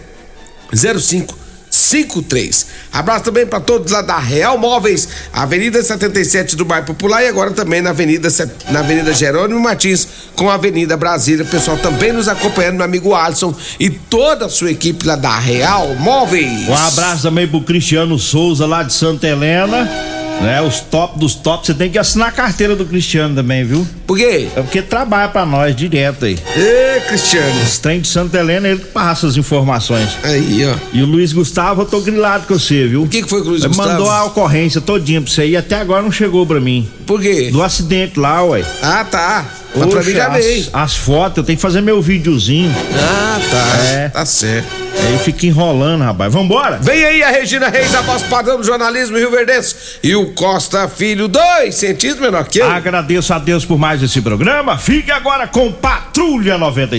05 1.01 1.48
53. 1.79 2.67
Abraço 2.93 3.25
também 3.25 3.47
para 3.47 3.61
todos 3.61 3.93
lá 3.93 4.03
da 4.03 4.19
Real 4.19 4.59
Móveis, 4.59 5.09
Avenida 5.33 5.83
77 5.83 6.57
do 6.57 6.65
Bairro 6.65 6.87
Popular 6.87 7.23
e 7.23 7.29
agora 7.29 7.53
também 7.53 7.81
na 7.81 7.91
Avenida 7.91 8.29
na 8.71 8.81
Avenida 8.81 9.13
Jerônimo 9.13 9.61
Martins 9.61 10.09
com 10.35 10.51
a 10.51 10.55
Avenida 10.55 10.97
Brasília. 10.97 11.45
O 11.45 11.49
pessoal 11.49 11.77
também 11.79 12.13
nos 12.13 12.29
acompanhando, 12.29 12.77
meu 12.77 12.85
amigo 12.85 13.15
Alisson 13.15 13.55
e 13.79 13.91
toda 13.91 14.47
a 14.47 14.49
sua 14.49 14.71
equipe 14.71 15.07
lá 15.07 15.17
da 15.17 15.39
Real 15.39 15.95
Móveis. 15.97 16.69
Um 16.69 16.75
abraço 16.75 17.23
também 17.23 17.47
pro 17.47 17.63
Cristiano 17.63 18.19
Souza 18.19 18.67
lá 18.67 18.83
de 18.83 18.93
Santa 18.93 19.29
Helena 19.29 20.18
né? 20.41 20.63
Os 20.63 20.81
top 20.81 21.19
dos 21.19 21.35
tops, 21.35 21.67
você 21.67 21.75
tem 21.75 21.91
que 21.91 21.99
assinar 21.99 22.29
a 22.29 22.33
carteira 22.33 22.75
do 22.77 22.85
Cristiano 22.85 23.35
também, 23.35 23.65
viu? 23.65 23.87
Por 24.07 24.17
quê? 24.17 24.49
É 24.57 24.63
porque 24.63 24.81
trabalha 24.83 25.29
pra 25.29 25.45
nós 25.45 25.75
direto 25.75 26.25
aí. 26.25 26.39
Ê, 26.57 27.01
Cristiano. 27.09 27.63
Os 27.63 27.79
trem 27.79 28.01
de 28.01 28.09
Santa 28.09 28.39
Helena, 28.39 28.69
ele 28.69 28.81
que 28.81 28.87
passa 28.87 29.27
as 29.27 29.37
informações. 29.37 30.17
Aí, 30.23 30.65
ó. 30.65 30.75
E 30.93 31.03
o 31.03 31.07
Luiz 31.07 31.33
Gustavo, 31.33 31.83
eu 31.83 31.87
tô 31.87 32.01
grilado 32.01 32.47
com 32.47 32.59
você, 32.59 32.87
viu? 32.87 33.03
O 33.03 33.09
que, 33.09 33.23
que 33.23 33.29
foi 33.29 33.41
que 33.43 33.49
o 33.49 33.51
Luiz 33.51 33.63
ele 33.63 33.69
Gustavo? 33.69 33.89
mandou 33.91 34.11
a 34.11 34.25
ocorrência 34.25 34.81
todinha 34.81 35.21
pra 35.21 35.31
você 35.31 35.47
e 35.47 35.57
até 35.57 35.77
agora 35.77 36.03
não 36.03 36.13
chegou 36.13 36.47
pra 36.47 36.61
mim. 36.61 36.89
Por 37.07 37.21
quê? 37.21 37.51
Do 37.51 37.63
acidente 37.63 38.19
lá, 38.19 38.43
ué. 38.45 38.65
Ah, 38.83 39.05
tá. 39.05 39.45
Mas 39.75 39.87
pra 39.91 40.03
mim 40.03 40.13
já 40.13 40.29
as, 40.29 40.45
veio. 40.45 40.67
as 40.73 40.97
fotos, 40.97 41.39
eu 41.39 41.45
tenho 41.45 41.57
que 41.57 41.63
fazer 41.63 41.81
meu 41.83 42.01
videozinho. 42.01 42.75
Ah, 42.95 43.39
tá. 43.51 43.77
É. 43.85 44.09
Tá 44.09 44.25
certo. 44.25 44.67
Aí 45.01 45.19
fica 45.19 45.47
enrolando, 45.47 46.03
rapaz. 46.03 46.33
Vambora? 46.33 46.79
Vem 46.83 47.05
aí 47.05 47.23
a 47.23 47.31
Regina 47.31 47.69
Reis, 47.69 47.95
a 47.95 48.01
voz 48.01 48.23
padrão 48.25 48.57
do 48.57 48.65
jornalismo 48.65 49.17
Rio 49.17 49.31
Verdense. 49.31 49.75
E 50.03 50.15
o 50.17 50.28
Costa 50.29 50.89
Filho, 50.89 51.29
dois 51.29 51.75
centímetros 51.75 52.21
menor 52.21 52.47
que 52.47 52.59
eu. 52.59 52.71
Agradeço 52.71 53.33
a 53.35 53.39
Deus 53.39 53.65
por 53.65 53.79
mais 53.79 54.03
esse 54.03 54.21
programa. 54.21 54.79
Fique 54.79 55.11
agora 55.11 55.47
com 55.47 55.73
Patrulha 55.73 56.57
90. 56.59 56.97